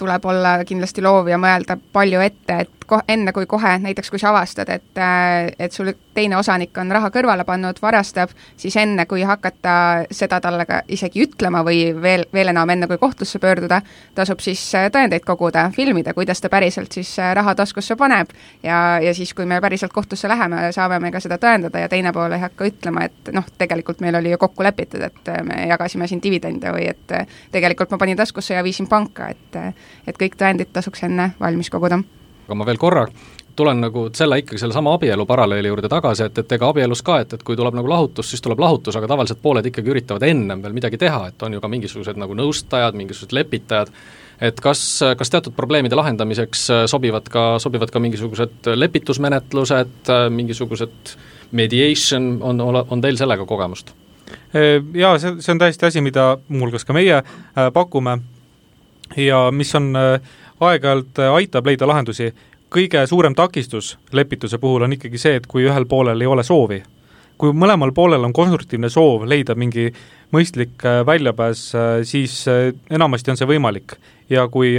[0.00, 4.18] tuleb olla kindlasti loov ja mõelda palju ette, et ko-, enne kui kohe, näiteks kui
[4.18, 9.06] sa avastad, et, äh, et sul teine osanik on raha kõrvale pannud, varastab, siis enne,
[9.06, 9.74] kui hakata
[10.10, 13.80] seda talle ka isegi ütlema või veel, veel enam, enne kui kohtusse pöörduda,
[14.16, 18.32] tasub siis äh, tõendeid koguda, filmida, kuidas ta päriselt siis äh, raha taskusse paneb.
[18.62, 22.12] Ja, ja siis, kui me päriselt kohtusse läheme, saame me ka seda tõendada ja teine
[22.16, 26.08] pool ei hakka ütlema, et noh, tegelikult meil oli ju kokku lepitud, et me jagasime
[26.08, 27.16] siin dividende või et
[27.52, 29.58] tegelikult ma panin taskusse ja viisin panka, et
[30.08, 32.00] et kõik tõendid tasuks enne valmis koguda
[32.48, 33.04] aga ma veel korra
[33.58, 37.32] tulen nagu selle ikkagi sellesama abielu paralleeli juurde tagasi, et, et ega abielus ka, et,
[37.34, 40.76] et kui tuleb nagu lahutus, siis tuleb lahutus, aga tavaliselt pooled ikkagi üritavad ennem veel
[40.76, 43.90] midagi teha, et on ju ka mingisugused nagu nõustajad, mingisugused lepitajad,
[44.46, 44.82] et kas,
[45.18, 51.16] kas teatud probleemide lahendamiseks sobivad ka, sobivad ka mingisugused lepitusmenetlused, mingisugused
[51.50, 53.90] mediation, on, on teil sellega kogemust?
[54.94, 57.24] Jaa, see, see on täiesti asi, mida muuhulgas ka meie äh,
[57.72, 58.18] pakume
[59.16, 60.20] ja mis on äh,
[60.60, 62.32] aeg-ajalt äh, aitab leida lahendusi.
[62.68, 66.82] kõige suurem takistus lepituse puhul on ikkagi see, et kui ühel poolel ei ole soovi.
[67.38, 69.92] kui mõlemal poolel on konstruktiivne soov leida mingi
[70.32, 72.44] mõistlik äh, väljapääs, äh, siis
[72.90, 73.96] enamasti on see võimalik.
[74.30, 74.76] ja kui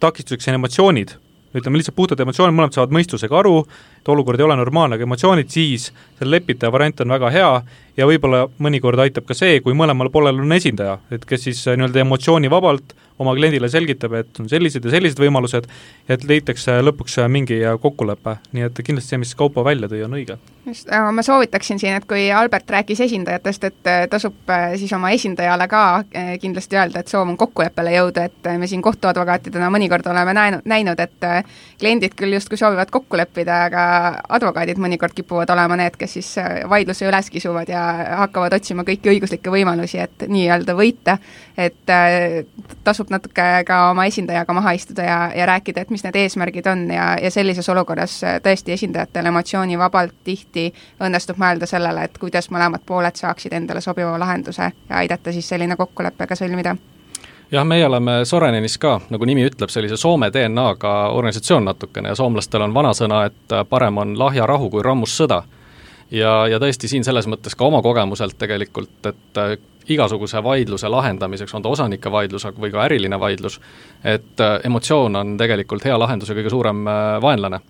[0.00, 1.16] takistuseks on emotsioonid,
[1.54, 3.64] ütleme lihtsalt puhtad emotsioonid, mõlemad saavad mõistusega aru,
[3.98, 7.50] et olukord ei ole normaalne, aga emotsioonid siis, selle lepitaja variant on väga hea
[7.96, 12.04] ja võib-olla mõnikord aitab ka see, kui mõlemal poolel on esindaja, et kes siis nii-öelda
[12.04, 15.66] emotsioonivabalt oma kliendile selgitab, et on sellised ja sellised võimalused,
[16.08, 20.38] et leitakse lõpuks mingi kokkulepe, nii et kindlasti see, mis Kaupo välja tõi, on õige.
[20.68, 24.92] Just, aga ma soovitaksin siin, et kui Albert rääkis esindajatest, et äh, tasub äh, siis
[24.92, 29.70] oma esindajale ka äh, kindlasti öelda, et soov on kokkuleppele jõuda, et me siin kohtuadvokaatidena
[29.72, 31.28] mõnikord oleme näinud, näinud, et
[31.80, 33.84] kliendid küll justkui soovivad kokku leppida, aga
[34.38, 36.32] advokaadid mõnikord kipuvad olema need, kes siis
[36.68, 37.84] vaidluse üles kisuvad ja
[38.24, 41.18] hakkavad otsima kõiki õiguslikke võimalusi, et nii-öelda võita,
[41.58, 41.92] et
[42.84, 46.86] tasub natuke ka oma esindajaga maha istuda ja, ja rääkida, et mis need eesmärgid on
[46.92, 50.57] ja, ja sellises olukorras tõesti esindajatel emotsioonivabalt tihti
[51.00, 55.76] õnnestub mõelda sellele, et kuidas mõlemad pooled saaksid endale sobiva lahenduse ja aidata siis selline
[55.76, 56.76] kokkulepe ka sõlmida
[57.50, 62.66] jah, meie oleme Sorenenis ka, nagu nimi ütleb, sellise Soome DNA-ga organisatsioon natukene ja soomlastel
[62.66, 65.42] on vanasõna, et parem on lahja rahu kui rammus sõda.
[66.10, 69.42] ja, ja tõesti siin selles mõttes ka oma kogemuselt tegelikult, et
[69.88, 73.60] igasuguse vaidluse lahendamiseks, on ta osanike vaidlus või ka äriline vaidlus,
[74.04, 77.60] et äh, emotsioon on tegelikult hea lahenduse kõige suurem äh, vaenlane.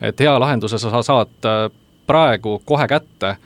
[0.00, 1.70] et hea lahenduse sa saad äh,
[2.06, 3.36] praegu kohe kätte,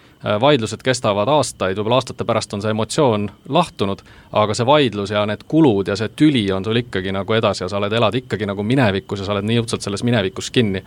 [0.40, 5.44] vaidlused kestavad aastaid, võib-olla aastate pärast on see emotsioon lahtunud, aga see vaidlus ja need
[5.49, 8.62] kulud ja see tüli on sul ikkagi nagu edasi ja sa oled, elad ikkagi nagu
[8.66, 10.83] minevikus ja sa oled nii õudselt selles minevikus kinni.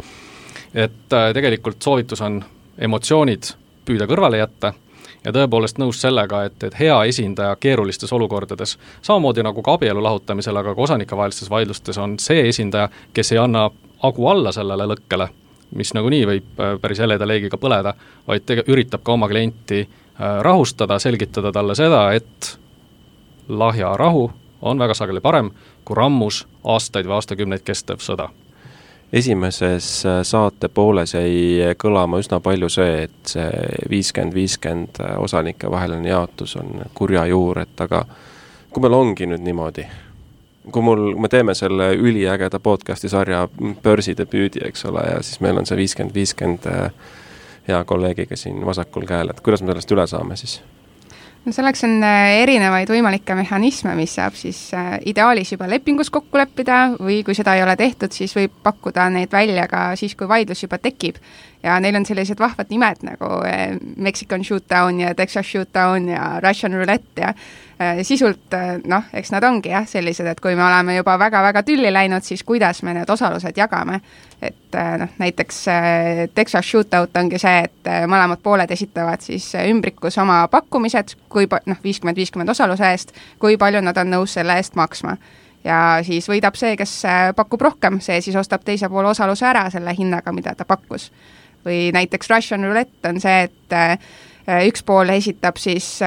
[0.74, 2.44] et tegelikult soovitus on
[2.78, 3.54] emotsioonid
[3.86, 4.74] püüda kõrvale jätta
[5.26, 10.58] ja tõepoolest nõus sellega, et, et hea esindaja keerulistes olukordades, samamoodi nagu ka abielu lahutamisel,
[10.58, 13.70] aga ka osanikevahelistes vaidlustes, on see esindaja, kes ei anna
[14.02, 15.30] hagu alla sellele lõkkele,
[15.76, 17.94] mis nagunii võib äh, päris heleda leegiga põleda,
[18.28, 22.56] vaid tege-, üritab ka oma klienti äh, rahustada, selgitada talle seda, et
[23.50, 24.30] lahja rahu
[24.62, 25.52] on väga sageli parem
[25.86, 28.30] kui rammus aastaid või aastakümneid kestev sõda.
[29.14, 33.50] Esimeses äh, saate pooles jäi kõlama üsna palju see, et see
[33.92, 38.06] viiskümmend, viiskümmend osanike vaheline jaotus on kurja juur, et aga
[38.72, 39.84] kui meil ongi nüüd niimoodi,
[40.72, 43.48] kui mul, me teeme selle üliägeda podcast'i sarja
[43.84, 46.68] börsi debüüdi, eks ole, ja siis meil on see viiskümmend, viiskümmend
[47.68, 50.62] hea kolleegiga siin vasakul käel, et kuidas me sellest üle saame siis?
[51.46, 56.38] no selleks on äh, erinevaid võimalikke mehhanisme, mis saab siis äh, ideaalis juba lepingus kokku
[56.38, 60.30] leppida või kui seda ei ole tehtud, siis võib pakkuda neid välja ka siis, kui
[60.30, 61.18] vaidlus juba tekib.
[61.64, 66.74] ja neil on sellised vahvad nimed nagu äh, Mexican Shootdown ja Texas Shootdown ja Russian
[66.74, 67.34] Roulette ja
[68.06, 68.54] sisult
[68.86, 72.44] noh, eks nad ongi jah, sellised, et kui me oleme juba väga-väga tülli läinud, siis
[72.46, 74.02] kuidas me need osalused jagame
[74.42, 79.52] et äh, noh, näiteks äh, Texas Shootout ongi see, et äh, mõlemad pooled esitavad siis
[79.68, 84.58] ümbrikus oma pakkumised, kui noh, viiskümmend, viiskümmend osaluse eest, kui palju nad on nõus selle
[84.58, 85.18] eest maksma.
[85.64, 87.04] ja siis võidab see, kes
[87.38, 91.12] pakub rohkem, see siis ostab teise poole osaluse ära selle hinnaga, mida ta pakkus.
[91.66, 93.76] või näiteks Russian Roulette on see, et
[94.66, 96.00] üks pool esitab siis,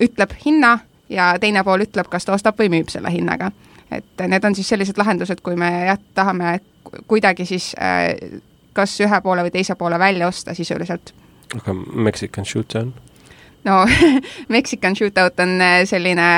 [0.00, 3.50] ütleb hinna ja teine pool ütleb, kas ta ostab või müüb selle hinnaga.
[3.90, 6.58] et need on siis sellised lahendused, kui me jah, tahame
[7.06, 8.40] kuidagi siis äh,
[8.72, 11.14] kas ühe poole või teise poole välja osta sisuliselt.
[11.56, 12.94] aga Mexican Shootout?
[13.64, 13.84] no
[14.56, 16.28] Mexican Shootout on äh, selline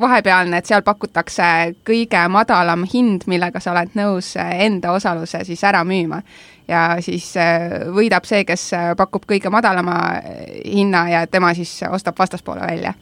[0.00, 5.64] vahepealne, et seal pakutakse kõige madalam hind, millega sa oled nõus äh, enda osaluse siis
[5.64, 6.22] ära müüma.
[6.68, 7.34] ja siis
[7.94, 10.20] võidab see, kes pakub kõige madalama
[10.64, 12.94] hinna ja tema siis ostab vastaspoole välja.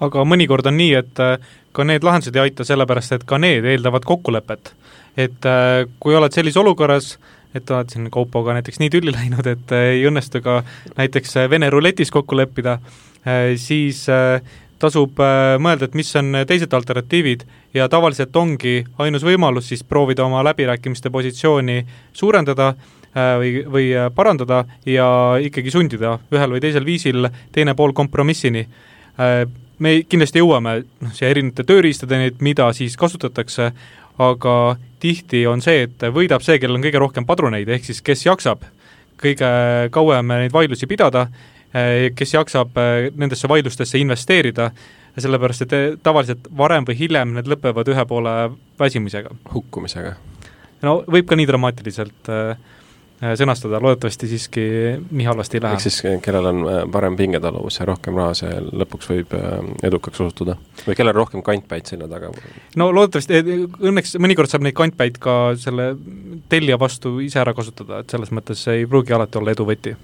[0.00, 1.22] Aga mõnikord on nii, et
[1.72, 4.72] ka need lahendused ei aita, sellepärast et ka need eeldavad kokkulepet
[5.18, 7.16] et äh, kui oled sellises olukorras,
[7.56, 10.62] et oled siin Kaupoga näiteks nii tülli läinud, et äh, ei õnnestu ka
[10.96, 12.78] näiteks äh, Vene ruletis kokku leppida,
[13.60, 14.06] siis
[14.80, 15.18] tasub
[15.60, 17.42] mõelda, et mis on teised alternatiivid
[17.76, 21.82] ja tavaliselt ongi ainus võimalus siis proovida oma läbirääkimiste positsiooni
[22.16, 22.70] suurendada
[23.12, 25.10] või, või parandada ja
[25.44, 28.64] ikkagi sundida ühel või teisel viisil teine pool kompromissini.
[29.78, 33.70] Me kindlasti jõuame noh, siia erinevate tööriistadeni, et mida siis kasutatakse,
[34.18, 34.54] aga
[34.98, 38.64] tihti on see, et võidab see, kellel on kõige rohkem padruneid, ehk siis kes jaksab
[39.18, 39.50] kõige
[39.94, 41.26] kauem neid vaidlusi pidada,
[41.74, 44.70] eh, kes jaksab eh, nendesse vaidlustesse investeerida,
[45.18, 48.34] sellepärast et eh, tavaliselt varem või hiljem need lõpevad ühe poole
[48.78, 49.34] väsimisega.
[49.54, 50.16] hukkumisega.
[50.82, 52.77] no võib ka nii dramaatiliselt äh, Äh,
[53.18, 54.64] sõnastada, loodetavasti siiski
[55.10, 55.78] nii halvasti ei lähe.
[55.78, 58.52] ehk siis kellel on äh, parem pingetaluvus ja rohkem raha, see
[58.82, 59.56] lõpuks võib äh,
[59.88, 60.54] edukaks osutuda?
[60.86, 62.30] või kellel on rohkem kantpäid selja taga?
[62.78, 63.42] no loodetavasti,
[63.90, 65.90] õnneks mõnikord saab neid kantpäid ka selle
[66.48, 69.96] tellija vastu ise ära kasutada, et selles mõttes ei pruugi alati olla edu võti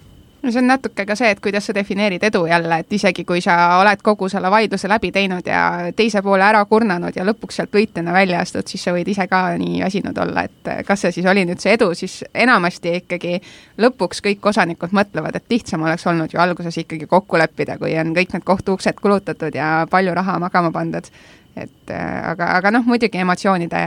[0.45, 3.41] no see on natuke ka see, et kuidas sa defineerid edu jälle, et isegi kui
[3.45, 7.73] sa oled kogu selle vaidluse läbi teinud ja teise poole ära kurnanud ja lõpuks sealt
[7.75, 11.31] võitjana välja astud, siis sa võid ise ka nii väsinud olla, et kas see siis
[11.31, 13.39] oli nüüd see edu, siis enamasti ikkagi
[13.81, 18.13] lõpuks kõik osanikud mõtlevad, et lihtsam oleks olnud ju alguses ikkagi kokku leppida, kui on
[18.17, 21.09] kõik need kohtuuksed kulutatud ja palju raha magama pandud.
[21.55, 23.81] Et aga, aga noh, muidugi emotsioonide,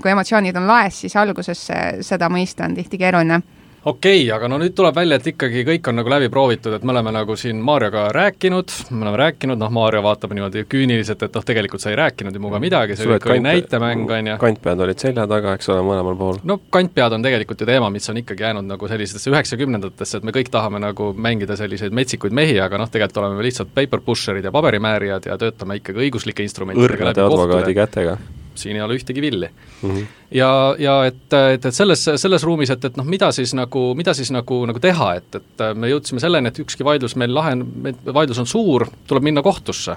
[0.00, 1.66] kui emotsioonid on laes, siis alguses
[2.00, 3.42] seda mõista on tihti keeruline
[3.84, 6.84] okei okay,, aga no nüüd tuleb välja, et ikkagi kõik on nagu läbi proovitud, et
[6.86, 11.34] me oleme nagu siin Marioga rääkinud, me oleme rääkinud, noh, Mario vaatab niimoodi küüniliselt, et
[11.34, 14.36] noh, tegelikult sa ei rääkinud ju minuga midagi, see kõik oli näitemäng, on ju.
[14.42, 16.38] kantpead olid selja taga, eks ole, mõlemal pool.
[16.46, 20.36] no kantpead on tegelikult ju teema, mis on ikkagi jäänud nagu sellistesse üheksakümnendatesse, et me
[20.36, 24.46] kõik tahame nagu mängida selliseid metsikuid mehi, aga noh, tegelikult oleme me lihtsalt paper pusher'id
[24.46, 28.16] ja paberimäärijad ja töötame ikkagi õiguslike instrumentidega õrnade advokaadi kätega
[28.60, 29.90] siin ei ole ühtegi villi mm.
[29.90, 30.06] -hmm.
[30.30, 34.14] ja, ja et, et, et selles, selles ruumis, et, et noh, mida siis nagu, mida
[34.14, 37.66] siis nagu, nagu teha, et, et me jõudsime selleni, et ükski vaidlus meil lahen-,
[38.14, 39.96] vaidlus on suur, tuleb minna kohtusse.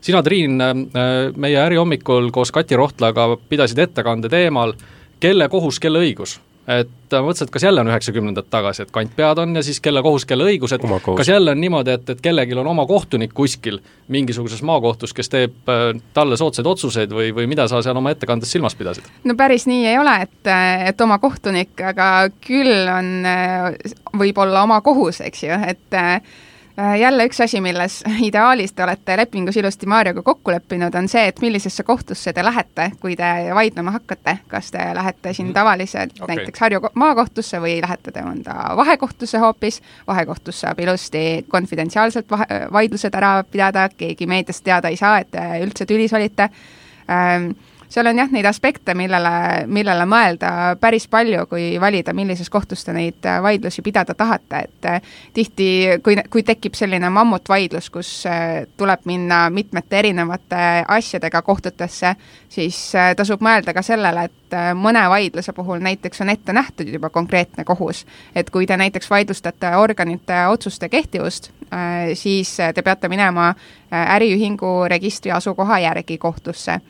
[0.00, 0.62] sina, Triin,
[1.36, 4.72] meie ärihommikul koos Kati Rohtlaga pidasid ettekande teemal,
[5.20, 9.56] kelle kohus, kelle õigus et mõtlesin, et kas jälle on üheksakümnendad tagasi, et kantpead on
[9.56, 10.84] ja siis kelle kohus, kelle õigus, et
[11.16, 15.70] kas jälle on niimoodi, et, et kellelgi on oma kohtunik kuskil mingisuguses maakohtus, kes teeb
[15.72, 19.08] äh, talle soodsaid otsuseid või, või mida sa seal oma ettekandes silmas pidasid?
[19.24, 20.52] no päris nii ei ole, et,
[20.92, 22.10] et oma kohtunik, aga
[22.44, 26.22] küll on, äh, võib-olla oma kohus, eks ju, et Äh,
[26.98, 31.40] jälle üks asi, milles ideaalis te olete lepingus ilusti Marioga kokku leppinud, on see, et
[31.40, 34.38] millisesse kohtusse te lähete, kui te vaidlema hakkate.
[34.48, 35.54] kas te lähete siin mhm.
[35.54, 36.36] tavaliselt okay.
[36.36, 43.14] näiteks Harju maakohtusse või lähete te mõnda vahekohtusse hoopis, vahekohtus saab ilusti konfidentsiaalselt vahe, vaidlused
[43.14, 46.50] ära pidada, keegi meediast teada ei saa, et te üldse tülis olite
[47.10, 47.52] ähm,
[47.90, 49.32] seal on jah, neid aspekte, millele,
[49.66, 50.50] millele mõelda
[50.80, 55.66] päris palju, kui valida, millises kohtus te neid vaidlusi pidada tahate, et tihti,
[56.04, 58.12] kui, kui tekib selline mammutvaidlus, kus
[58.78, 62.14] tuleb minna mitmete erinevate asjadega kohtutesse,
[62.48, 62.78] siis
[63.16, 68.06] tasub mõelda ka sellele, et mõne vaidluse puhul näiteks on ette nähtud juba konkreetne kohus.
[68.34, 71.50] et kui te näiteks vaidlustate organite otsuste kehtivust,
[72.14, 73.54] siis te peate minema
[73.90, 76.80] äriühingu registri asukoha järgi kohtusse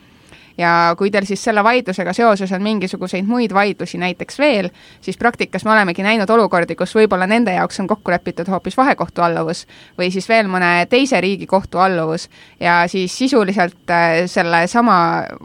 [0.60, 4.68] ja kui teil siis selle vaidlusega seoses on mingisuguseid muid vaidlusi näiteks veel,
[5.00, 9.24] siis praktikas me olemegi näinud olukordi, kus võib-olla nende jaoks on kokku lepitud hoopis vahekohtu
[9.24, 9.64] alluvus
[9.98, 12.28] või siis veel mõne teise riigi kohtu alluvus
[12.60, 14.98] ja siis sisuliselt äh, sellesama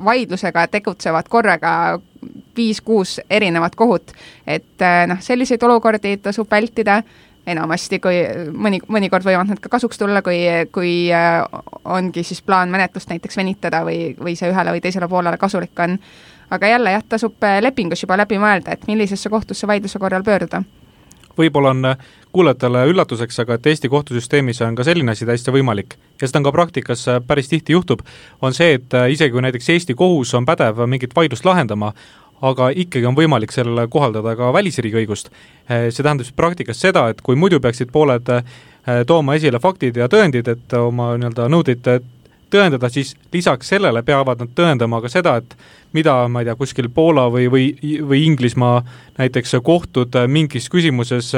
[0.05, 1.75] vaidlusega tegutsevad korraga
[2.57, 4.11] viis-kuus erinevat kohut.
[4.47, 7.01] et äh, noh, selliseid olukordi tasub vältida
[7.47, 8.21] enamasti, kui
[8.53, 10.39] mõni, mõnikord võivad nad ka kasuks tulla, kui,
[10.73, 11.41] kui äh,
[11.85, 15.99] ongi siis plaan menetlust näiteks venitada või, või see ühele või teisele poolele kasulik on.
[16.49, 20.63] aga jälle jah, tasub äh, lepingus juba läbi mõelda, et millisesse kohtusse vaidluse korral pöörduda.
[21.37, 21.97] Võib-olla on äh,
[22.31, 25.97] kuulajatele üllatuseks, aga et Eesti kohtusüsteemis on ka selline asi täiesti võimalik.
[26.21, 28.01] Ja seda on ka praktikas päris tihti juhtub,
[28.41, 31.93] on see, et isegi kui näiteks Eesti kohus on pädev mingit vaidlust lahendama,
[32.45, 35.31] aga ikkagi on võimalik sellele kohaldada ka välisriigi õigust.
[35.69, 38.43] Eh, see tähendab siis praktikas seda, et kui muidu peaksid pooled eh,
[39.07, 41.89] tooma esile faktid ja tõendid, et oma nii-öelda nõudeid
[42.53, 45.55] tõendada, siis lisaks sellele peavad nad tõendama ka seda, et
[45.95, 47.65] mida, ma ei tea, kuskil Poola või, või,
[48.03, 48.81] või Inglismaa
[49.17, 51.31] näiteks kohtud mingis küsimuses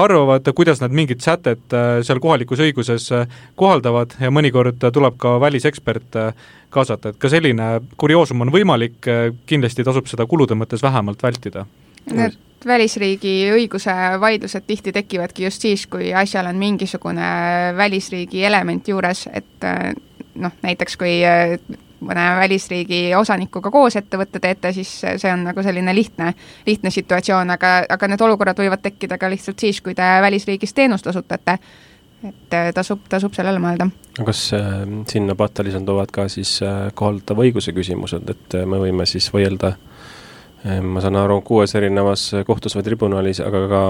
[0.00, 3.10] arvavad, kuidas nad mingit sätet seal kohalikus õiguses
[3.58, 6.22] kohaldavad ja mõnikord tuleb ka välisekspert
[6.72, 9.00] kaasata, et ka selline kurioosum on võimalik,
[9.48, 11.66] kindlasti tasub seda kulude mõttes vähemalt vältida.
[12.08, 17.28] Need välisriigi õiguse vaidlused tihti tekivadki just siis, kui asjal on mingisugune
[17.76, 19.68] välisriigi element juures, et
[20.38, 21.58] noh, näiteks kui äh,
[22.00, 26.32] mõne välisriigi osanikuga koos ettevõtte teete, siis see on nagu selline lihtne,
[26.66, 31.06] lihtne situatsioon, aga, aga need olukorrad võivad tekkida ka lihtsalt siis, kui te välisriigis teenust
[31.06, 31.58] osutate.
[32.28, 33.90] et äh, tasub, tasub sellele mõelda.
[34.26, 39.06] kas äh, sinna patta lisanduvad ka siis äh, kohaldatava õiguse küsimused, et äh, me võime
[39.06, 39.76] siis võidelda
[40.66, 43.82] äh, ma saan aru, kuues erinevas kohtus või tribunalis, aga ka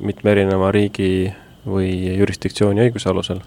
[0.00, 1.32] mitme erineva riigi
[1.66, 3.42] või jurisdiktsiooni õiguse alusel?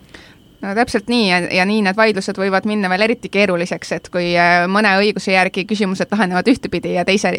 [0.65, 4.32] No täpselt nii ja, ja nii need vaidlused võivad minna veel eriti keeruliseks, et kui
[4.39, 7.32] äh, mõne õiguse järgi küsimused lahenevad ühtepidi ja teise,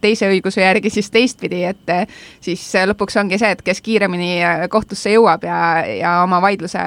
[0.00, 2.04] teise õiguse järgi siis teistpidi, et äh,
[2.44, 6.82] siis lõpuks ongi see, et kes kiiremini äh, kohtusse jõuab ja, ja oma vaidluse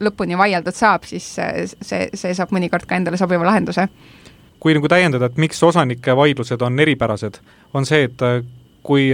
[0.00, 3.88] lõpuni vaieldud saab, siis see, see saab mõnikord ka endale sobiva lahenduse.
[4.60, 7.40] kui nagu täiendada, et miks osanike vaidlused on eripärased,
[7.74, 8.44] on see, et
[8.84, 9.08] kui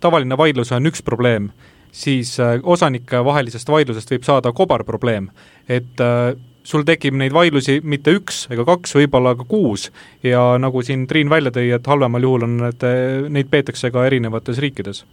[0.00, 1.50] tavaline vaidlus on üks probleem,
[1.92, 5.28] siis äh, osanike vahelisest vaidlusest võib saada kobarprobleem,
[5.68, 6.32] et äh,
[6.64, 9.90] sul tekib neid vaidlusi mitte üks ega kaks, võib-olla ka kuus
[10.24, 14.06] ja nagu siin Triin välja tõi, et halvemal juhul on need, äh, neid peetakse ka
[14.08, 15.04] erinevates riikides.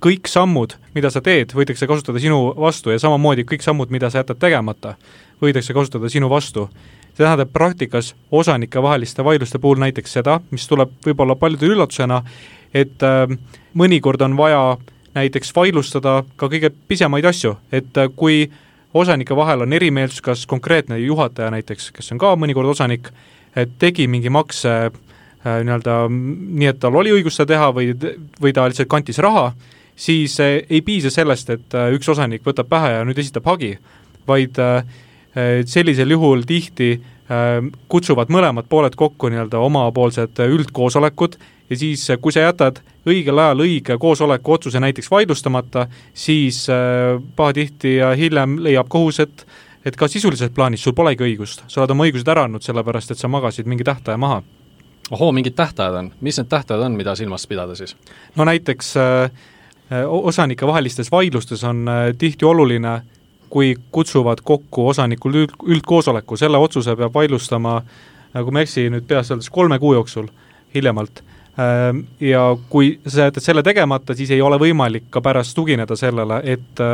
[0.00, 4.20] kõik sammud, mida sa teed, võidakse kasutada sinu vastu ja samamoodi kõik sammud, mida sa
[4.20, 4.96] jätad tegemata,
[5.40, 6.68] võidakse kasutada sinu vastu.
[7.16, 12.22] see tähendab praktikas osanikevaheliste vaidluste puhul näiteks seda, mis tuleb võib-olla paljudele üllatusena,
[12.74, 13.26] et äh,
[13.74, 18.44] mõnikord on vaja äh, näiteks vaidlustada ka kõige pisemaid asju, et äh, kui
[18.96, 23.10] osanike vahel on erimeelsus, kas konkreetne juhataja näiteks, kes on ka mõnikord osanik,
[23.80, 24.92] tegi mingi makse äh,
[25.64, 27.94] nii-öelda nii, et tal oli õigus seda teha või,
[28.42, 29.50] või ta lihtsalt kantis raha,
[29.96, 33.76] siis äh, ei piisa sellest, et üks osanik võtab pähe ja nüüd esitab hagi,
[34.26, 34.58] vaid
[35.68, 36.96] sellisel juhul tihti
[37.88, 41.34] kutsuvad mõlemad pooled kokku nii-öelda omapoolsed üldkoosolekud
[41.70, 47.96] ja siis, kui sa jätad õigel ajal õige koosoleku otsuse näiteks vaidlustamata, siis äh, pahatihti
[47.96, 49.46] ja hiljem leiab kohus, et
[49.86, 53.20] et ka sisulises plaanis sul polegi õigust, sa oled oma õigused ära andnud, sellepärast et
[53.20, 54.42] sa magasid mingi tähtaja maha.
[55.10, 57.96] ohoo, mingid tähtajad on, mis need tähtajad on, mida silmas pidada siis?
[58.36, 59.30] no näiteks äh,
[60.06, 63.02] osanike vahelistes vaidlustes on äh, tihti oluline,
[63.50, 67.80] kui kutsuvad kokku osanikud üld, üldkoosoleku, selle otsuse peab vaidlustama,
[68.36, 70.28] kui ma ei eksi nüüd peast öeldes, kolme kuu jooksul
[70.74, 71.22] hiljemalt
[71.56, 76.42] Ehm, ja kui sa jätad selle tegemata, siis ei ole võimalik ka pärast tugineda sellele,
[76.44, 76.84] et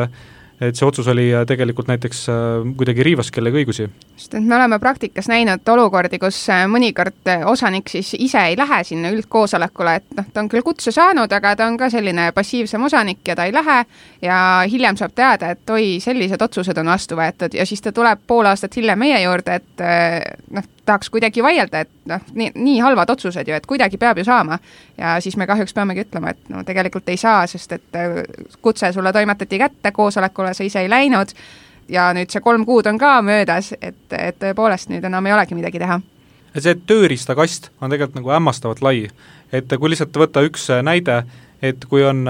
[0.62, 3.88] et see otsus oli äh, tegelikult näiteks äh, kuidagi riivas kellegi õigusi.
[4.22, 8.82] Sest et me oleme praktikas näinud olukordi, kus äh, mõnikord osanik siis ise ei lähe
[8.86, 12.88] sinna üldkoosolekule, et noh, ta on küll kutse saanud, aga ta on ka selline passiivsem
[12.88, 13.82] osanik ja ta ei lähe.
[14.22, 14.36] Ja
[14.70, 17.56] hiljem saab teada, et oi, sellised otsused on vastu võetud.
[17.58, 19.82] Ja siis ta tuleb pool aastat hiljem meie juurde, et
[20.54, 24.24] noh, tahaks kuidagi vaielda, et noh, nii, nii halvad otsused ju, et kuidagi peab ju
[24.24, 24.58] saama.
[24.98, 28.22] ja siis me kahjuks peamegi ütlema, et no tegelikult ei saa, sest et äh,
[28.62, 31.34] kutse sulle toimetati kätte, koosolekule sa ise ei läinud
[31.88, 35.58] ja nüüd see kolm kuud on ka möödas, et, et tõepoolest nüüd enam ei olegi
[35.58, 36.00] midagi teha
[36.60, 39.08] see tööriistakast on tegelikult nagu hämmastavalt lai.
[39.52, 41.22] et kui lihtsalt võtta üks näide,
[41.62, 42.26] et kui on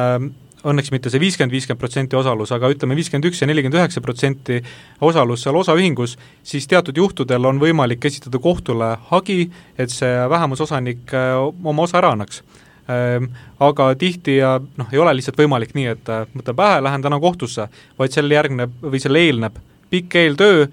[0.62, 4.60] õnneks mitte see viiskümmend, viiskümmend protsenti osalus, aga ütleme, viiskümmend üks ja nelikümmend üheksa protsenti
[5.02, 6.16] osalus seal osaühingus,
[6.46, 12.14] siis teatud juhtudel on võimalik esitada kohtule hagi, et see vähemusosanik äh, oma osa ära
[12.14, 12.42] annaks
[12.88, 17.18] aga tihti ja noh, ei ole lihtsalt võimalik nii, et äh, võtan pähe, lähen täna
[17.22, 17.68] kohtusse,
[17.98, 19.60] vaid sellele järgneb või sellele eelneb
[19.92, 20.66] pikk eeltöö,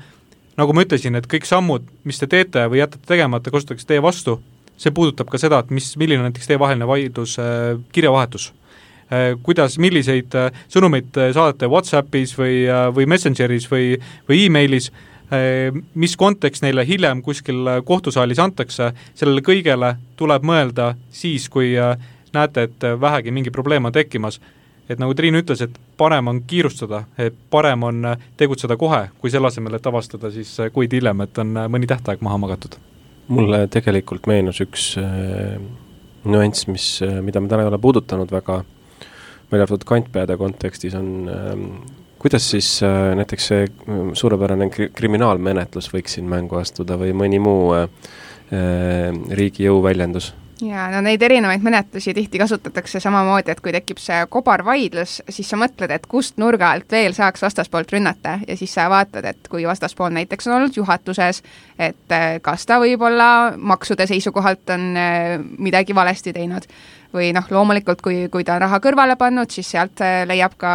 [0.57, 4.39] nagu ma ütlesin, et kõik sammud, mis te teete või jätate tegemata, kasutatakse teie vastu,
[4.79, 8.53] see puudutab ka seda, et mis, milline on näiteks teievaheline vaidlus, äh, kirjavahetus.
[9.09, 10.33] Äh, kuidas, milliseid
[10.71, 12.63] sõnumeid saadate Whatsappis või,
[12.95, 13.93] või Messengeris või,
[14.29, 14.89] või emailis,
[15.93, 21.75] mis kontekst neile hiljem kuskil kohtusaalis antakse, sellele kõigele tuleb mõelda siis, kui
[22.33, 24.39] näete, et vähegi mingi probleem on tekkimas.
[24.89, 28.07] et nagu Triin ütles, et parem on kiirustada, et parem on
[28.37, 32.37] tegutseda kohe, kui selle asemel, et avastada siis kuid hiljem, et on mõni tähtaeg maha
[32.37, 32.79] magatud.
[33.27, 35.61] mulle tegelikult meenus üks äh,
[36.25, 36.87] nüanss, mis,
[37.21, 38.63] mida me täna ei ole puudutanud väga
[39.51, 41.65] välja arvatud kantpeade kontekstis on ähm,
[42.19, 47.39] kuidas siis äh, näiteks see mm, suurepärane kri-, kriminaalmenetlus võiks siin mängu astuda või mõni
[47.43, 47.89] muu äh,
[48.53, 50.33] äh riigi jõuväljendus?
[50.65, 55.59] jaa, no neid erinevaid menetlusi tihti kasutatakse samamoodi, et kui tekib see kobarvaidlus, siis sa
[55.59, 59.65] mõtled, et kust nurga alt veel saaks vastaspoolt rünnata ja siis sa vaatad, et kui
[59.67, 61.43] vastaspool näiteks on olnud juhatuses,
[61.79, 66.67] et äh, kas ta võib-olla maksude seisukohalt on äh, midagi valesti teinud
[67.13, 70.71] või noh, loomulikult kui, kui ta on raha kõrvale pannud, siis sealt äh, leiab ka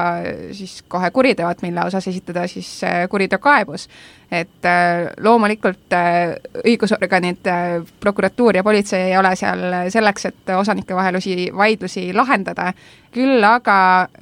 [0.56, 2.80] siis kohe kuriteod, mille osas esitada siis
[3.10, 3.88] kuriteokaebus
[4.34, 9.62] et äh, loomulikult äh, õigusorganid, äh, prokuratuur ja politsei ei ole seal
[9.92, 12.72] selleks, et osanike vahelusi vaidlusi lahendada,
[13.14, 13.76] küll aga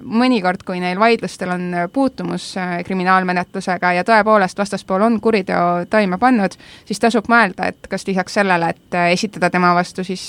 [0.05, 2.53] mõnikord, kui neil vaidlustel on puutumus
[2.87, 6.57] kriminaalmenetlusega ja tõepoolest vastaspool on kuriteo toime pannud,
[6.89, 10.25] siis tasub mõelda, et kas lisaks sellele, et esitada tema vastu siis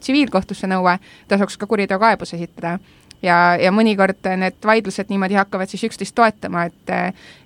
[0.00, 0.98] tsiviilkohtusse nõue,
[1.30, 2.78] tasuks ka kuriteokaebus esitada
[3.22, 6.94] ja, ja mõnikord need vaidlused niimoodi hakkavad siis üksteist toetama, et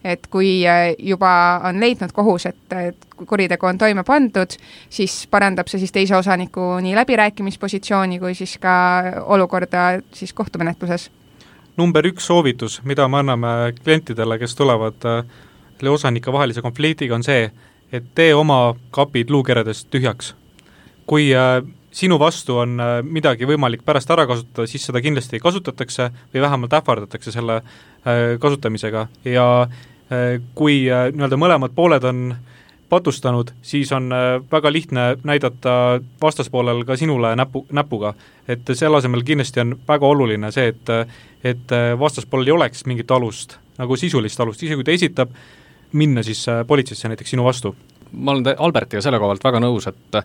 [0.04, 0.62] et kui
[0.98, 1.32] juba
[1.68, 4.56] on leidnud kohus, et, et kuritegu on toime pandud,
[4.90, 8.74] siis parandab see siis teise osaniku nii läbirääkimispositsiooni kui siis ka
[9.24, 11.10] olukorda siis kohtumenetluses.
[11.76, 17.22] number üks soovitus, mida me anname klientidele, kes tulevad selle äh, osanike vahelise konfliktiga, on
[17.22, 17.50] see,
[17.92, 20.34] et tee oma kapid luukeredest tühjaks.
[21.06, 21.62] kui äh,
[21.92, 26.72] sinu vastu on äh, midagi võimalik pärast ära kasutada, siis seda kindlasti kasutatakse või vähemalt
[26.78, 32.32] ähvardatakse selle äh, kasutamisega ja äh, kui nii-öelda mõlemad pooled on
[32.92, 34.12] patustanud, siis on
[34.52, 38.12] väga lihtne näidata vastaspoolel ka sinule näpu, näpuga.
[38.48, 40.92] et selle asemel kindlasti on väga oluline see, et
[41.44, 45.32] et vastaspoolel ei oleks mingit alust, nagu sisulist alust, isegi kui ta esitab,
[45.92, 47.74] minna siis politseisse näiteks sinu vastu.
[48.12, 50.20] ma olen Albertiga selle koha pealt väga nõus, et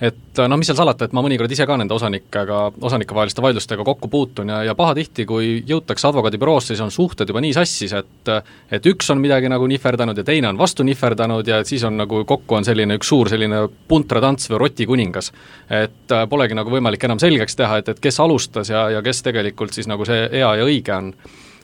[0.00, 4.10] et no mis seal salata, et ma mõnikord ise ka nende osanikega, osanikevaheliste vaidlustega kokku
[4.12, 8.32] puutun ja, ja pahatihti, kui jõutakse advokaadibüroosse, siis on suhted juba nii sassis, et
[8.72, 12.22] et üks on midagi nagu nihverdanud ja teine on vastu nihverdanud ja siis on nagu
[12.28, 15.32] kokku on selline üks suur selline puntratants või rotikuningas.
[15.70, 19.74] et polegi nagu võimalik enam selgeks teha, et, et kes alustas ja, ja kes tegelikult
[19.74, 21.12] siis nagu see hea ja õige on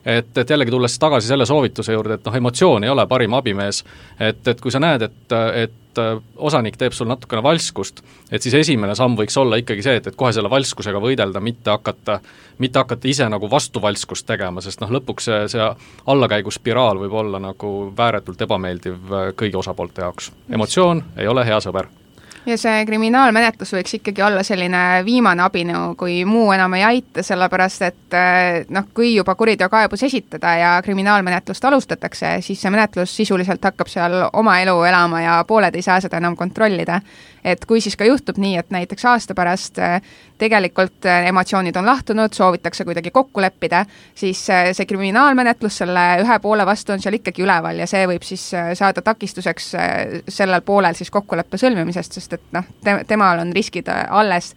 [0.04, 3.84] et, et jällegi tulles tagasi selle soovituse juurde, et noh, emotsioon ei ole parim abimees,
[4.20, 8.42] et, et kui sa näed, et, et et äh, osanik teeb sul natukene valskust, et
[8.42, 12.20] siis esimene samm võiks olla ikkagi see, et, et kohe selle valskusega võidelda, mitte hakata,
[12.58, 15.68] mitte hakata ise nagu vastuvalskust tegema, sest noh, lõpuks see, see
[16.10, 20.32] allakäiguspiraal võib olla nagu ääretult ebameeldiv äh, kõigi osapoolte jaoks.
[20.50, 21.90] emotsioon ei ole hea sõber
[22.46, 27.84] ja see kriminaalmenetlus võiks ikkagi olla selline viimane abinõu, kui muu enam ei aita, sellepärast
[27.88, 33.90] et eh, noh, kui juba kuriteokaebus esitada ja kriminaalmenetlust alustatakse, siis see menetlus sisuliselt hakkab
[33.90, 37.00] seal oma elu elama ja pooled ei saa seda enam kontrollida
[37.44, 39.98] et kui siis ka juhtub nii, et näiteks aasta pärast äh,
[40.40, 43.84] tegelikult äh, emotsioonid on lahtunud, soovitakse kuidagi kokku leppida,
[44.14, 48.24] siis äh, see kriminaalmenetlus selle ühe poole vastu on seal ikkagi üleval ja see võib
[48.24, 48.46] siis
[48.78, 49.70] saada takistuseks
[50.28, 54.54] sellel poolel siis kokkuleppe sõlmimisest, sest et noh, te-, temal on riskid alles,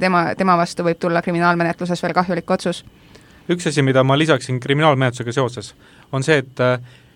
[0.00, 2.84] tema, tema vastu võib tulla kriminaalmenetluses veel kahjulik otsus.
[3.48, 5.74] üks asi, mida ma lisaksin kriminaalmenetlusega seoses,
[6.12, 6.60] on see, et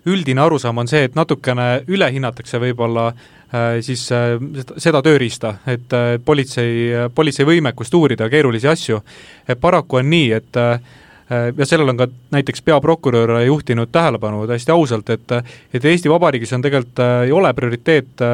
[0.08, 3.12] üldine arusaam on see, et natukene ülehinnatakse võib-olla
[3.48, 4.34] Äh, siis äh,
[4.76, 8.98] seda tööriista, et äh, politsei, politsei võimekust uurida keerulisi asju.
[9.60, 10.56] paraku on nii, et
[11.56, 15.32] ja sellele on ka näiteks peaprokurör juhtinud tähelepanu täiesti ausalt, et
[15.72, 18.24] et Eesti Vabariigis on tegelikult, ei ole prioriteet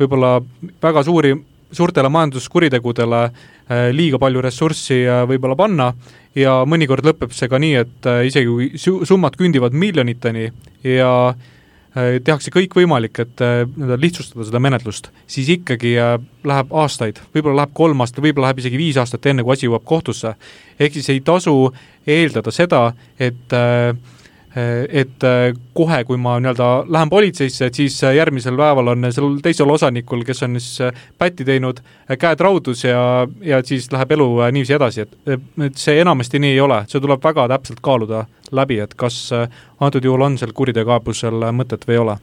[0.00, 0.40] võib-olla
[0.82, 1.34] väga suuri,
[1.72, 3.22] suurtele majanduskuritegudele
[3.68, 4.98] liiga palju ressurssi
[5.28, 5.88] võib-olla panna
[6.36, 10.50] ja mõnikord lõpeb see ka nii, et isegi kui su-, summad kündivad miljoniteni
[10.84, 11.10] ja
[11.94, 18.02] tehakse kõik võimalik, et nii-öelda lihtsustada seda menetlust, siis ikkagi läheb aastaid, võib-olla läheb kolm
[18.02, 20.34] aastat, võib-olla läheb isegi viis aastat, enne kui asi jõuab kohtusse.
[20.78, 21.54] ehk siis ei tasu
[22.06, 22.82] eeldada seda,
[23.18, 23.94] et äh,
[24.88, 29.40] et eh, kohe, kui ma nii-öelda lähen politseisse, et siis eh, järgmisel päeval on sellel
[29.42, 31.80] teisel osanikul, kes on siis pätti teinud,
[32.20, 36.60] käed raudus ja, ja siis läheb elu niiviisi edasi, et, et see enamasti nii ei
[36.62, 41.88] ole, see tuleb väga täpselt kaaluda läbi, et kas antud juhul on sel kuriteokaebusel mõtet
[41.88, 42.20] või ei ole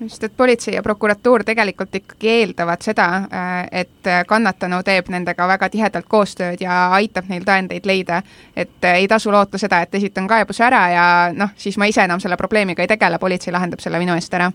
[0.00, 5.68] just, et politsei ja prokuratuur tegelikult ikkagi eeldavad seda, äh, et kannatanu teeb nendega väga
[5.72, 8.22] tihedalt koostööd ja aitab neil tõendeid leida.
[8.56, 12.04] et äh, ei tasu loota seda, et esitan kaebuse ära ja noh, siis ma ise
[12.04, 14.52] enam selle probleemiga ei tegele, politsei lahendab selle minu eest ära.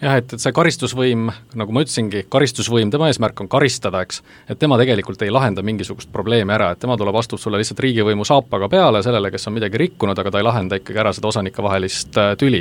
[0.00, 4.58] Jah, et, et see karistusvõim, nagu ma ütlesingi, karistusvõim, tema eesmärk on karistada, eks, et
[4.60, 8.68] tema tegelikult ei lahenda mingisugust probleemi ära, et tema tuleb, astub sulle lihtsalt riigivõimu saapaga
[8.68, 12.34] peale sellele, kes on midagi rikkunud, aga ta ei lahenda ikkagi ära seda osanikevahelist äh,
[12.36, 12.60] tüli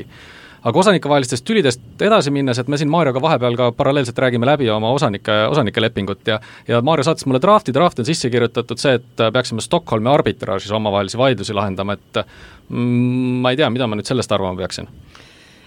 [0.66, 4.90] aga osanikevahelistest tülidest edasi minnes, et me siin Marioga vahepeal ka paralleelselt räägime läbi oma
[4.96, 9.26] osanike, osanike lepingut ja ja Mario saatis mulle drafti, drafti on sisse kirjutatud see, et
[9.34, 12.24] peaksime Stockholmi arbitraažis omavahelisi vaidlusi lahendama, et
[12.70, 14.90] mm, ma ei tea, mida ma nüüd sellest arvama peaksin.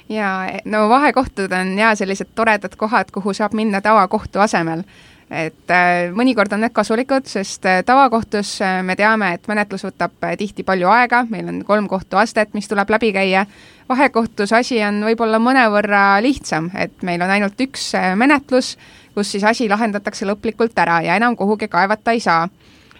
[0.09, 4.83] Jaa, no vahekohtud on jaa, sellised toredad kohad, kuhu saab minna tavakohtu asemel
[5.31, 10.15] et äh, mõnikord on need kasulikud, sest äh, tavakohtus äh, me teame, et menetlus võtab
[10.41, 13.45] tihti palju aega, meil on kolm kohtuastet, mis tuleb läbi käia,
[13.89, 18.77] vahekohtus asi on võib-olla mõnevõrra lihtsam, et meil on ainult üks menetlus,
[19.15, 22.47] kus siis asi lahendatakse lõplikult ära ja enam kuhugi kaevata ei saa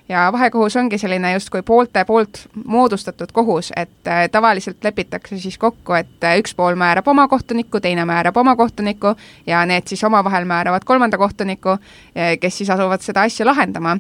[0.09, 5.93] ja vahekohus ongi selline justkui poolte poolt moodustatud kohus, et äh, tavaliselt lepitakse siis kokku,
[5.93, 9.15] et äh, üks pool määrab oma kohtuniku, teine määrab oma kohtuniku
[9.47, 13.99] ja need siis omavahel määravad kolmanda kohtuniku, äh, kes siis asuvad seda asja lahendama.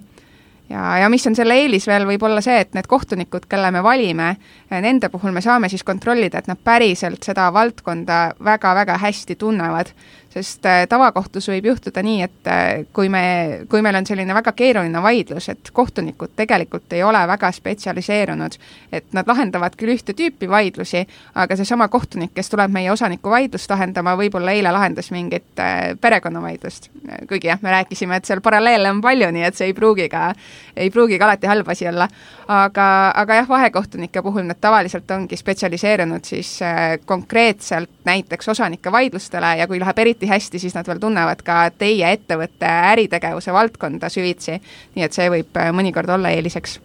[0.69, 3.81] Ja, ja mis on selle eelis veel, võib olla see, et need kohtunikud, kelle me
[3.83, 4.35] valime,
[4.69, 9.95] nende puhul me saame siis kontrollida, et nad päriselt seda valdkonda väga-väga hästi tunnevad
[10.33, 14.53] sest äh, tavakohtus võib juhtuda nii, et äh, kui me, kui meil on selline väga
[14.57, 18.59] keeruline vaidlus, et kohtunikud tegelikult ei ole väga spetsialiseerunud,
[18.93, 21.05] et nad lahendavad küll ühte tüüpi vaidlusi,
[21.41, 26.91] aga seesama kohtunik, kes tuleb meie osaniku vaidlust lahendama, võib-olla eile lahendas mingit äh, perekonnavaidlust.
[27.29, 30.29] kuigi jah, me rääkisime, et seal paralleele on palju, nii et see ei pruugi ka,
[30.77, 32.09] ei pruugi ka alati halb asi olla.
[32.49, 36.59] aga, aga jah, vahekohtunike puhul nad tavaliselt ongi spetsialiseerunud siis
[37.05, 42.11] konkreetselt näiteks osanike vaidlustele ja kui läheb eriti hästi, siis nad veel tunnevad ka teie
[42.17, 44.59] ettevõtte äritegevuse valdkonda süvitsi,
[44.97, 46.81] nii et see võib äh, mõnikord olla eeliseks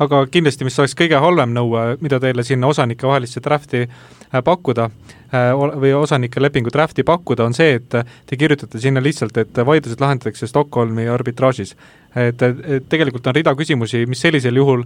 [0.00, 4.88] aga kindlasti, mis oleks kõige halvem nõue, mida teile sinna osanike vahelisse drafti äh, pakkuda
[4.88, 10.00] äh, või osanike lepingu drafti pakkuda, on see, et te kirjutate sinna lihtsalt, et vaidlused
[10.00, 11.76] lahendatakse Stockholmi arbitraažis.
[12.16, 12.42] et
[12.88, 14.82] tegelikult on rida küsimusi, mis sellisel juhul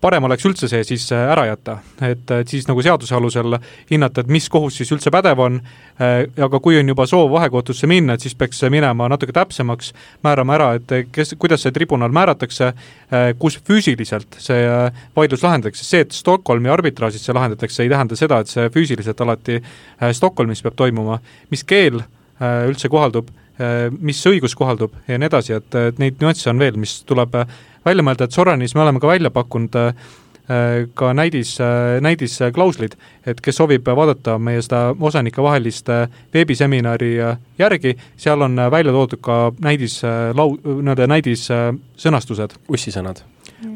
[0.00, 3.56] parem oleks üldse see siis äh, ära jätta, et, et siis nagu seaduse alusel
[3.90, 5.58] hinnata, et mis kohus siis üldse pädev on,
[6.02, 9.92] äh, aga kui on juba soov vahekohtusse minna, et siis peaks minema natuke täpsemaks,
[10.26, 14.66] määrama ära, et kes, kuidas see tribunal määratakse, äh, kus füüsiliselt see
[15.16, 19.62] vaidlus lahendatakse, see, et Stockholmi arbitraažis see lahendatakse, ei tähenda seda, et see füüsiliselt alati
[20.12, 21.18] Stockholmis peab toimuma,
[21.50, 22.02] mis keel
[22.36, 23.30] üldse kohaldub,
[24.04, 27.38] mis õigus kohaldub ja nii edasi, et, et neid nüansse on veel, mis tuleb
[27.86, 29.94] välja mõelda, et Soranis me oleme ka välja pakkunud äh,
[30.94, 35.92] ka näidis, äh, näidisklauslid, et kes soovib vaadata meie seda osanikevahelist
[36.34, 40.02] veebiseminari äh, järgi, seal on välja toodud ka näidis
[40.34, 42.60] lau-, nii-öelda näidissõnastused.
[42.68, 43.24] ussisõnad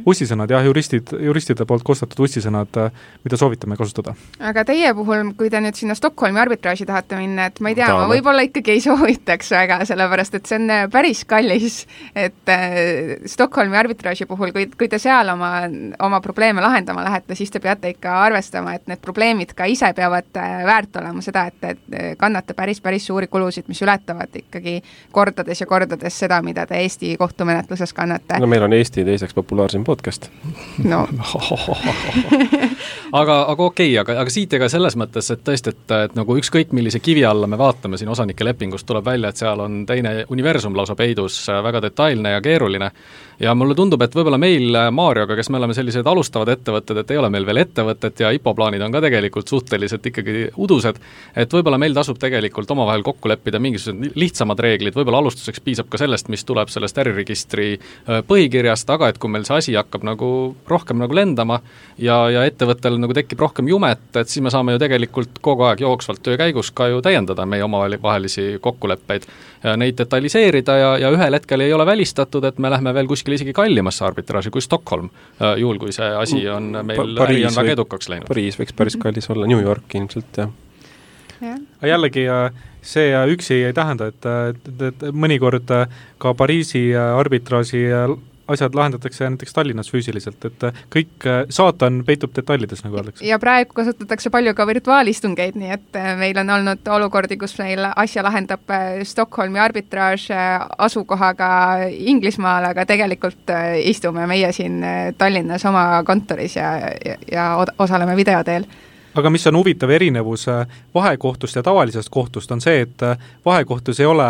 [0.06, 2.76] ussisõnad jah, juristid, juristide poolt koostatud ussisõnad,
[3.24, 4.14] mida soovitame kasutada.
[4.38, 7.88] aga teie puhul, kui te nüüd sinna Stockholmi arbitraaži tahate minna, et ma ei tea,
[7.94, 11.80] ma võib-olla ikkagi ei soovitaks väga, sellepärast et see on äh, päris kallis,
[12.14, 15.52] et äh, Stockholmi arbitraaži puhul, kui, kui te seal oma,
[16.02, 20.40] oma probleeme lahendama lähete, siis te peate ikka arvestama, et need probleemid ka ise peavad
[20.40, 24.80] äh, väärt olema seda, et te kannate päris, päris suuri kulusid, mis ületavad ikkagi
[25.12, 28.40] kordades ja kordades seda, mida te Eesti kohtumenetluses kannate.
[28.40, 29.34] no meil on Eesti teiseks
[29.70, 30.30] populaarsem podcast.
[30.84, 31.08] no
[33.12, 36.36] aga, aga okei okay,, aga, aga siit ega selles mõttes, et tõesti, et, et nagu
[36.38, 40.24] ükskõik, millise kivi alla me vaatame siin osanike lepingust, tuleb välja, et seal on teine
[40.30, 42.90] universum lausa peidus, väga detailne ja keeruline
[43.40, 47.20] ja mulle tundub, et võib-olla meil Marioga, kes me oleme sellised alustavad ettevõtted, et ei
[47.20, 51.00] ole meil veel ettevõtet ja IPO plaanid on ka tegelikult suhteliselt ikkagi udused,
[51.36, 56.00] et võib-olla meil tasub tegelikult omavahel kokku leppida mingisugused lihtsamad reeglid, võib-olla alustuseks piisab ka
[56.02, 60.30] sellest, mis tuleb sellest äriregistri äh, põhikirjast, aga et kui meil see asi hakkab nagu
[60.68, 61.60] rohkem nagu lendama
[61.98, 65.84] ja, ja ettevõttel nagu tekib rohkem jumet, et siis me saame ju tegelikult kogu aeg
[65.84, 69.28] jooksvalt töö käigus ka ju täiendada meie omavahelisi kokkuleppeid,
[69.80, 73.54] neid detailiseerida ja, ja ühel hetkel ei ole välistatud, et me lähme veel kuskile isegi
[73.56, 78.10] kallimasse arbitraaži kui Stockholm, äh, juhul kui see asi on meil, äri on väga edukaks
[78.12, 78.28] läinud.
[78.30, 80.50] Pariis võiks päris kallis olla, New York ilmselt, jah.
[81.40, 82.26] Aga jällegi
[82.84, 85.68] see üksi ei tähenda, et, et, et mõnikord
[86.20, 87.86] ka Pariisi arbitraaži
[88.50, 93.24] asjad lahendatakse näiteks Tallinnas füüsiliselt, et kõik saatan peitub detailides, nagu öeldakse.
[93.26, 97.86] ja praegu kasutatakse palju ka virtuaalistungeid, nii et äh, meil on olnud olukordi, kus meil
[97.96, 101.50] asja lahendab äh, Stockholmi arbitraaž äh, asukohaga
[101.90, 103.52] Inglismaal, aga tegelikult
[103.84, 104.80] istume meie siin
[105.18, 106.72] Tallinnas oma kontoris ja,
[107.04, 108.66] ja, ja osaleme video teel
[109.14, 110.46] aga mis on huvitav erinevus
[110.94, 113.02] vahekohtust ja tavalisest kohtust, on see, et
[113.44, 114.28] vahekohtus ei ole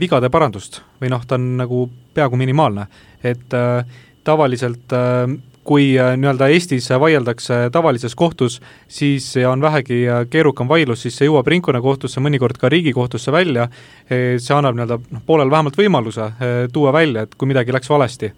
[0.00, 1.84] vigade parandust või noh, ta on nagu
[2.14, 2.86] peaaegu minimaalne
[3.24, 3.84] et äh,
[4.24, 5.28] tavaliselt äh,
[5.64, 11.46] kui äh, nii-öelda Eestis vaieldakse tavalises kohtus, siis on vähegi keerukam vaidlus, siis see jõuab
[11.52, 13.68] ringkonnakohtusse, mõnikord ka Riigikohtusse välja,
[14.08, 16.30] see annab nii-öelda noh, poolel vähemalt võimaluse
[16.72, 18.32] tuua välja, et kui midagi läks valesti.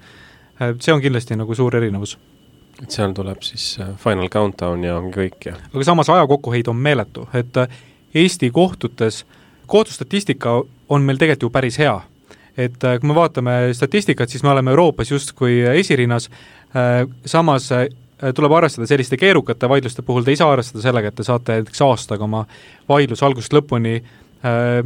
[0.79, 2.19] see on kindlasti nagu suur erinevus.
[2.83, 6.77] Et seal tuleb siis final countdown ja ongi kõik ja aga samas aja kokkuhoid on
[6.77, 7.57] meeletu, et
[8.15, 9.25] Eesti kohtutes
[9.67, 12.01] kohtustatistika on meil tegelikult ju päris hea
[12.57, 16.31] et äh, kui me vaatame statistikat, siis me oleme Euroopas justkui esirinnas,
[16.77, 17.87] äh, samas äh,
[18.35, 21.85] tuleb arvestada selliste keerukate vaidluste puhul, te ei saa arvestada sellega, et te saate näiteks
[21.87, 22.45] aastaga oma
[22.89, 24.81] vaidluse algusest lõpuni äh,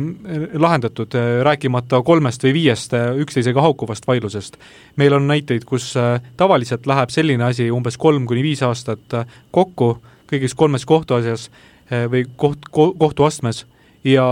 [0.55, 4.59] lahendatud, rääkimata kolmest või viiest üksteisega haukuvast vaidlusest.
[4.97, 9.97] meil on näiteid, kus äh, tavaliselt läheb selline asi umbes kolm kuni viis aastat kokku
[10.31, 13.64] kõigis kolmes kohtuasjas äh, või koht, ko-, kohtuastmes
[14.05, 14.27] ja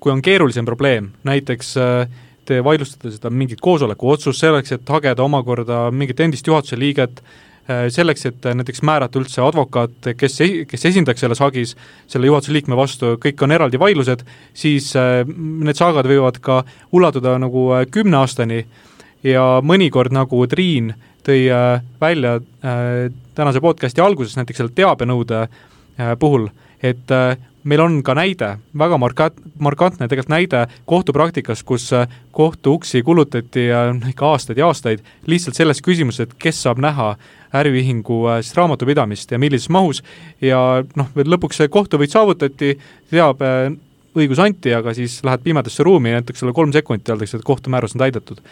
[0.00, 2.18] kui on keerulisem probleem, näiteks äh,
[2.48, 7.20] te vaidlustate seda mingit koosoleku otsust selleks, et hageda omakorda mingit endist juhatuse liiget,
[7.68, 10.38] äh, selleks, et näiteks määrata üldse advokaat, kes,
[10.70, 11.74] kes esindaks selles hagis
[12.08, 14.24] selle juhatuse liikme vastu, kõik on eraldi vaidlused,
[14.56, 16.62] siis äh, need saagad võivad ka
[16.96, 18.64] ulatuda nagu äh, kümne aastani.
[19.26, 20.92] Ja mõnikord, nagu Triin
[21.26, 21.48] tõi
[21.98, 22.36] välja
[23.34, 25.40] tänase podcasti alguses näiteks selle teabenõude
[26.22, 26.46] puhul,
[26.78, 27.10] et
[27.64, 33.68] meil on ka näide, väga marka-, markantne tegelikult näide kohtupraktikas, kus äh, kohtu uksi kulutati
[33.72, 37.14] äh, ikka aastaid ja aastaid lihtsalt selles küsimuses, et kes saab näha
[37.58, 40.02] äriühingu äh, siis raamatupidamist ja millises mahus
[40.40, 42.76] ja noh, lõpuks see kohtuvõit saavutati,
[43.10, 43.42] teab
[44.18, 48.04] õigus anti, aga siis lähed pimedasse ruumi, näiteks sulle kolm sekundit öeldakse, et kohtumäärus on
[48.04, 48.42] täidetud.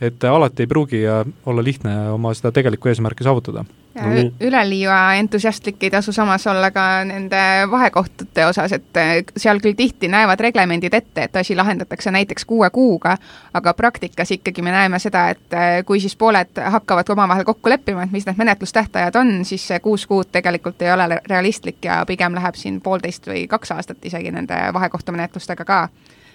[0.00, 1.02] Et alati ei pruugi
[1.46, 3.64] olla lihtne oma seda tegelikku eesmärki saavutada.
[3.96, 7.38] No, üleliia entusiastlik ei tasu samas olla ka nende
[7.70, 8.98] vahekohtute osas, et
[9.36, 13.16] seal küll tihti näevad reglemendid ette, et asi lahendatakse näiteks kuue kuuga,
[13.54, 18.04] aga praktikas ikkagi me näeme seda, et eh, kui siis pooled hakkavad omavahel kokku leppima,
[18.04, 22.36] et mis need menetlustähtajad on, siis see kuus kuud tegelikult ei ole realistlik ja pigem
[22.36, 25.88] läheb siin poolteist või kaks aastat isegi nende vahekohtumenetlustega ka.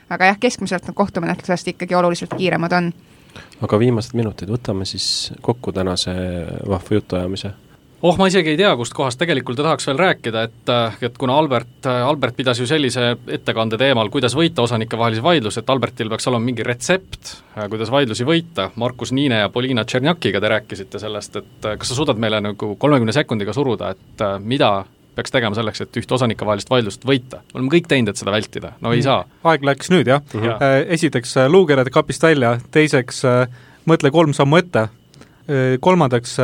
[0.10, 2.94] aga jah, keskmiselt need kohtumenetlusest ikkagi oluliselt kiiremad on
[3.62, 6.14] aga viimased minutid, võtame siis kokku tänase
[6.68, 7.54] vahva jutuajamise.
[8.02, 10.70] Oh, ma isegi ei tea, kust kohast tegelikult tahaks veel rääkida, et,
[11.06, 16.10] et kuna Albert, Albert pidas ju sellise ettekande teemal, kuidas võita osanikevahelisi vaidlusi, et Albertil
[16.10, 17.36] peaks olema mingi retsept,
[17.70, 22.18] kuidas vaidlusi võita, Markus Niine ja Polina Tšernjakiga te rääkisite sellest, et kas sa suudad
[22.18, 24.72] meile nagu kolmekümne sekundiga suruda, et mida
[25.16, 27.42] peaks tegema selleks, et ühte osanikevahelist vaidlust võita.
[27.54, 29.08] oleme kõik teinud, et seda vältida, no ei mm.
[29.08, 29.26] saa.
[29.52, 30.40] aeg läks nüüd, jah mm.
[30.40, 30.94] -hmm.
[30.98, 33.48] esiteks äh, luukered kapist välja, teiseks äh,
[33.86, 34.88] mõtle kolm sammu ette,
[35.82, 36.38] kolmandaks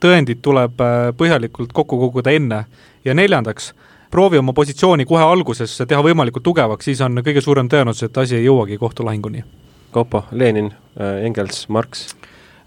[0.00, 0.78] tõendid tuleb
[1.18, 2.64] põhjalikult kokku koguda enne
[3.04, 3.72] ja neljandaks,
[4.10, 8.38] proovi oma positsiooni kohe alguses teha võimalikult tugevaks, siis on kõige suurem tõenäosus, et asi
[8.38, 9.44] ei jõuagi kohtulahinguni.
[9.92, 10.70] Kaupo, Lenin,
[11.26, 12.06] Engels, Marx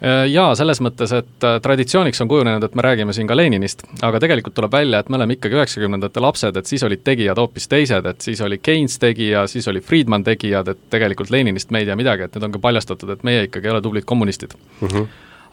[0.02, 4.22] jaa, selles mõttes, et äh, traditsiooniks on kujunenud, et me räägime siin ka Leninist, aga
[4.24, 8.06] tegelikult tuleb välja, et me oleme ikkagi üheksakümnendate lapsed, et siis olid tegijad hoopis teised,
[8.08, 11.98] et siis oli Keynes tegija, siis oli Friedman tegijad, et tegelikult Leninist me ei tea
[12.00, 14.88] midagi, et nüüd on ka paljastatud, et meie ikkagi ei ole tublid kommunistid mm.
[14.88, 15.10] -hmm.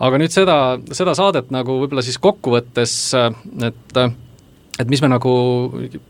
[0.06, 0.58] aga nüüd seda,
[0.92, 2.94] seda saadet nagu võib-olla siis kokkuvõttes,
[3.66, 3.98] et
[4.78, 5.32] et mis me nagu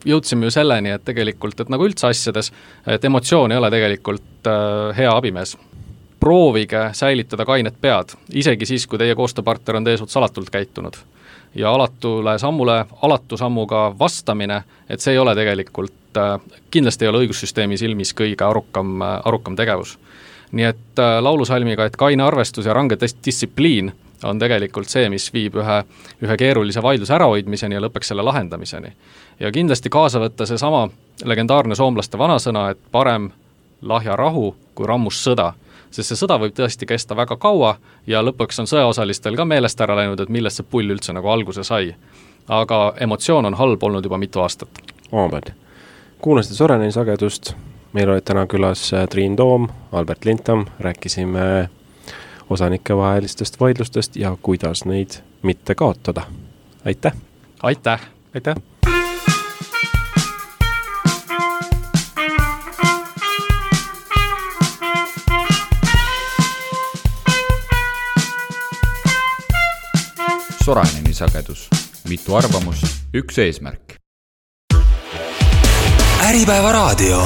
[0.04, 2.52] jõudsime ju selleni, et tegelikult, et nagu üldse asjades,
[2.86, 5.56] et emotsioon ei ole tegelikult äh, hea abimees
[6.20, 10.94] proovige säilitada kainet pead, isegi siis, kui teie koostööpartner on teie suhtes alatult käitunud.
[11.54, 16.40] ja alatule sammule alatu sammuga vastamine, et see ei ole tegelikult, äh,
[16.70, 19.98] kindlasti ei ole õigussüsteemi silmis kõige arukam, äh, arukam tegevus.
[20.52, 23.92] nii et äh, laulusalmiga, et kaine arvestus ja range distsipliin
[24.24, 25.82] on tegelikult see, mis viib ühe,
[26.22, 28.92] ühe keerulise vaidluse ärahoidmiseni ja lõpuks selle lahendamiseni.
[29.40, 30.88] ja kindlasti kaasa võtta seesama
[31.24, 33.30] legendaarne soomlaste vanasõna, et parem
[33.82, 35.52] lahja rahu kui rammus sõda
[35.90, 37.76] sest see sõda võib tõesti kesta väga kaua
[38.06, 41.64] ja lõpuks on sõjaosalistel ka meelest ära läinud, et millest see pull üldse nagu alguse
[41.64, 41.94] sai.
[42.48, 44.68] aga emotsioon on halb olnud juba mitu aastat.
[45.12, 45.52] omad.
[46.20, 47.54] kuulasite Soreneni sagedust,
[47.92, 51.68] meil olid täna külas äh, Triin Toom, Albert Lintam, rääkisime
[52.50, 56.22] osanikevahelistest vaidlustest ja kuidas neid mitte kaotada.
[56.84, 57.12] aitäh!
[57.62, 58.00] aitäh!
[58.34, 58.75] aitäh!
[70.66, 71.68] Soraineni sagedus,
[72.10, 74.00] mitu arvamust, üks eesmärk.
[76.26, 77.20] Äripäeva raadio